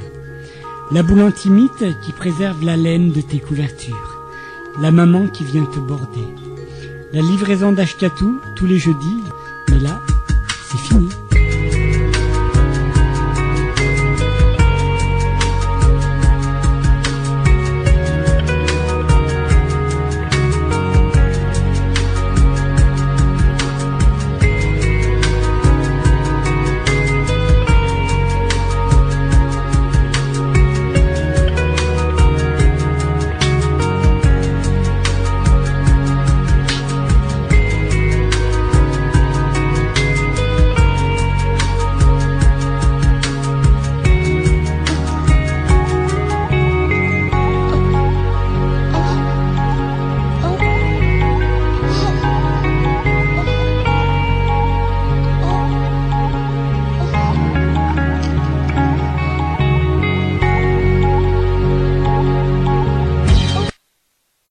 [0.91, 4.19] la boule antimite qui préserve la laine de tes couvertures,
[4.81, 6.27] la maman qui vient te border,
[7.13, 9.23] la livraison d'Ashkatou tous les jeudis,
[9.69, 10.01] mais là,
[10.69, 11.09] c'est fini.